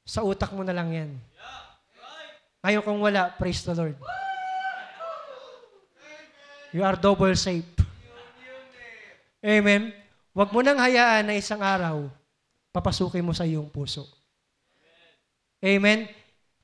sa 0.04 0.20
utak 0.20 0.52
mo 0.52 0.60
na 0.60 0.76
lang 0.76 0.92
yan. 0.92 1.10
Ngayon 2.60 2.84
kung 2.84 3.00
wala, 3.00 3.32
praise 3.40 3.64
the 3.64 3.72
Lord. 3.72 3.96
You 6.76 6.84
are 6.84 6.98
double 6.98 7.32
safe. 7.32 7.66
Amen. 9.40 9.96
Huwag 10.36 10.52
mo 10.52 10.60
nang 10.60 10.76
hayaan 10.76 11.26
na 11.26 11.40
isang 11.40 11.64
araw, 11.64 12.06
papasukin 12.68 13.24
mo 13.24 13.32
sa 13.32 13.48
iyong 13.48 13.72
puso. 13.72 14.04
Amen. 15.64 16.04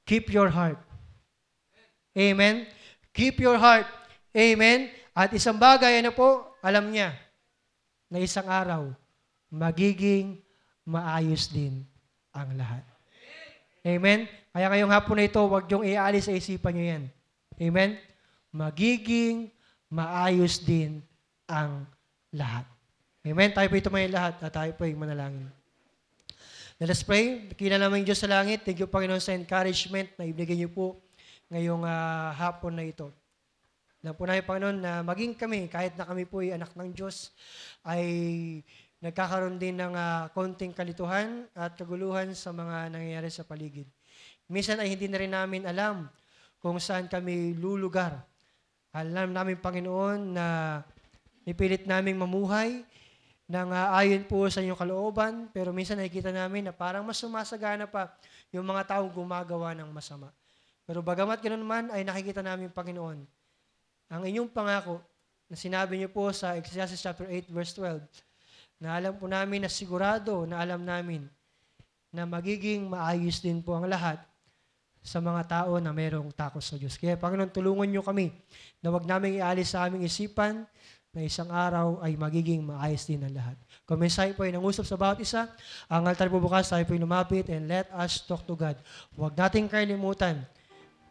Keep 0.04 0.30
your 0.36 0.52
heart. 0.52 0.78
Amen. 2.12 2.68
Keep 3.16 3.40
your 3.40 3.56
heart. 3.56 3.88
Amen. 4.36 4.92
At 5.16 5.32
isang 5.32 5.56
bagay, 5.56 6.04
ano 6.04 6.12
po, 6.12 6.44
alam 6.60 6.92
niya, 6.92 7.16
na 8.12 8.20
isang 8.20 8.44
araw, 8.44 8.92
magiging 9.48 10.36
maayos 10.84 11.48
din 11.48 11.88
ang 12.36 12.52
lahat. 12.52 12.84
Amen? 13.80 14.28
Kaya 14.52 14.68
ngayong 14.68 14.92
hapon 14.92 15.16
na 15.16 15.24
ito, 15.24 15.40
huwag 15.40 15.64
niyong 15.64 15.88
ialis 15.88 16.28
sa 16.28 16.36
isipan 16.36 16.76
niyo 16.76 16.84
yan. 16.84 17.04
Amen? 17.56 17.90
Magiging 18.52 19.48
maayos 19.88 20.60
din 20.60 21.00
ang 21.48 21.88
lahat. 22.28 22.68
Amen? 23.24 23.50
Tayo 23.56 23.66
po 23.72 23.80
ito 23.80 23.88
may 23.88 24.12
lahat 24.12 24.36
at 24.44 24.52
tayo 24.52 24.70
po 24.76 24.84
ay 24.84 24.92
manalangin. 24.92 25.48
Let 26.76 26.92
us 26.92 27.00
pray. 27.00 27.48
Kilala 27.56 27.88
yung 27.88 28.04
Diyos 28.04 28.20
sa 28.20 28.28
langit. 28.28 28.60
Thank 28.68 28.84
you, 28.84 28.88
Panginoon, 28.90 29.22
sa 29.22 29.32
encouragement 29.32 30.12
na 30.20 30.28
ibigay 30.28 30.60
niyo 30.60 30.68
po 30.68 31.00
ngayong 31.48 31.88
uh, 31.88 32.36
hapon 32.36 32.76
na 32.76 32.84
ito. 32.84 33.08
Alam 34.06 34.14
po 34.14 34.22
namin, 34.22 34.46
Panginoon, 34.46 34.78
na 34.78 35.02
maging 35.02 35.34
kami, 35.34 35.66
kahit 35.66 35.98
na 35.98 36.06
kami 36.06 36.30
po 36.30 36.38
ay 36.38 36.54
anak 36.54 36.70
ng 36.78 36.94
Diyos, 36.94 37.34
ay 37.82 38.06
nagkakaroon 39.02 39.58
din 39.58 39.74
ng 39.74 39.98
uh, 39.98 40.30
konting 40.30 40.70
kalituhan 40.70 41.50
at 41.58 41.74
kaguluhan 41.74 42.30
sa 42.30 42.54
mga 42.54 42.94
nangyayari 42.94 43.26
sa 43.34 43.42
paligid. 43.42 43.90
Minsan 44.46 44.78
ay 44.78 44.94
hindi 44.94 45.10
na 45.10 45.18
rin 45.18 45.34
namin 45.34 45.66
alam 45.66 46.06
kung 46.62 46.78
saan 46.78 47.10
kami 47.10 47.58
lulugar. 47.58 48.22
Alam 48.94 49.34
namin, 49.34 49.58
Panginoon, 49.58 50.38
na 50.38 50.46
ipilit 51.42 51.82
naming 51.90 52.14
mamuhay 52.14 52.86
ng 53.50 53.68
uh, 53.74 53.98
ayon 53.98 54.22
po 54.30 54.46
sa 54.46 54.62
inyong 54.62 54.78
kalooban, 54.78 55.50
pero 55.50 55.74
minsan 55.74 55.98
nakikita 55.98 56.30
namin 56.30 56.70
na 56.70 56.70
parang 56.70 57.02
mas 57.02 57.18
sumasagana 57.18 57.90
pa 57.90 58.14
yung 58.54 58.70
mga 58.70 58.86
taong 58.86 59.10
gumagawa 59.10 59.74
ng 59.74 59.90
masama. 59.90 60.30
Pero 60.86 61.02
bagamat 61.02 61.42
ganoon 61.42 61.66
man, 61.66 61.90
ay 61.90 62.06
nakikita 62.06 62.38
namin, 62.38 62.70
Panginoon, 62.70 63.34
ang 64.06 64.22
inyong 64.22 64.50
pangako 64.50 65.02
na 65.46 65.54
sinabi 65.54 65.98
niyo 65.98 66.10
po 66.10 66.30
sa 66.34 66.54
Ecclesiastes 66.58 67.02
chapter 67.02 67.26
8 67.26 67.50
verse 67.50 67.72
12, 67.74 68.02
na 68.82 68.98
alam 68.98 69.14
po 69.16 69.26
namin 69.30 69.64
na 69.64 69.70
sigurado 69.70 70.44
na 70.44 70.60
alam 70.60 70.82
namin 70.82 71.24
na 72.12 72.28
magiging 72.28 72.86
maayos 72.86 73.40
din 73.40 73.62
po 73.62 73.74
ang 73.76 73.88
lahat 73.88 74.20
sa 75.06 75.22
mga 75.22 75.42
tao 75.46 75.78
na 75.78 75.94
mayroong 75.94 76.34
takot 76.34 76.60
sa 76.60 76.74
Diyos. 76.74 76.98
Kaya 76.98 77.14
Panginoon, 77.14 77.54
tulungan 77.54 77.86
niyo 77.86 78.02
kami 78.02 78.34
na 78.82 78.90
wag 78.90 79.06
namin 79.06 79.38
ialis 79.38 79.70
sa 79.70 79.86
aming 79.86 80.02
isipan 80.02 80.66
na 81.14 81.22
isang 81.22 81.48
araw 81.48 82.02
ay 82.02 82.18
magiging 82.18 82.60
maayos 82.60 83.06
din 83.06 83.22
ang 83.22 83.32
lahat. 83.32 83.56
Kung 83.86 84.02
may 84.02 84.10
po 84.10 84.42
ay 84.42 84.52
nangusap 84.52 84.84
sa 84.84 84.98
bawat 84.98 85.22
isa, 85.22 85.48
ang 85.86 86.04
altar 86.04 86.26
po 86.28 86.42
bukas, 86.42 86.68
tayo 86.68 86.82
po 86.84 86.92
ay 86.92 87.00
lumapit 87.00 87.46
and 87.48 87.70
let 87.70 87.86
us 87.94 88.20
talk 88.26 88.42
to 88.44 88.58
God. 88.58 88.76
Huwag 89.14 89.32
nating 89.38 89.70
kalimutan 89.70 90.42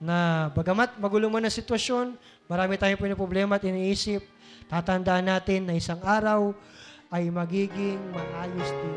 na 0.05 0.53
bagamat 0.53 1.01
magulo 1.01 1.25
man 1.33 1.49
ang 1.49 1.53
sitwasyon, 1.53 2.13
marami 2.45 2.77
tayong 2.77 3.01
po 3.01 3.25
problema 3.25 3.57
at 3.57 3.65
iniisip, 3.65 4.21
tatandaan 4.69 5.25
natin 5.25 5.65
na 5.65 5.73
isang 5.73 5.97
araw 6.05 6.53
ay 7.09 7.33
magiging 7.33 7.97
maayos 8.13 8.69
din. 8.69 8.95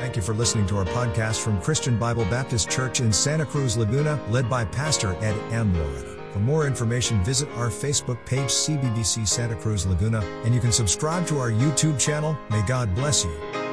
Thank 0.00 0.16
you 0.16 0.22
for 0.24 0.32
listening 0.32 0.64
to 0.72 0.80
our 0.80 0.88
podcast 0.96 1.44
from 1.44 1.60
Christian 1.60 2.00
Bible 2.00 2.24
Baptist 2.32 2.72
Church 2.72 3.04
in 3.04 3.12
Santa 3.12 3.44
Cruz, 3.44 3.76
Laguna, 3.76 4.16
led 4.32 4.48
by 4.48 4.64
Pastor 4.64 5.12
Ed 5.20 5.36
M. 5.52 5.76
Loretta. 5.76 6.16
For 6.32 6.40
more 6.40 6.66
information, 6.66 7.20
visit 7.24 7.48
our 7.56 7.68
Facebook 7.68 8.16
page, 8.24 8.48
CBBC 8.48 9.28
Santa 9.28 9.56
Cruz 9.56 9.84
Laguna, 9.84 10.24
and 10.44 10.54
you 10.54 10.60
can 10.60 10.72
subscribe 10.72 11.26
to 11.28 11.36
our 11.36 11.50
YouTube 11.50 12.00
channel. 12.00 12.36
May 12.48 12.64
God 12.64 12.94
bless 12.94 13.24
you. 13.24 13.65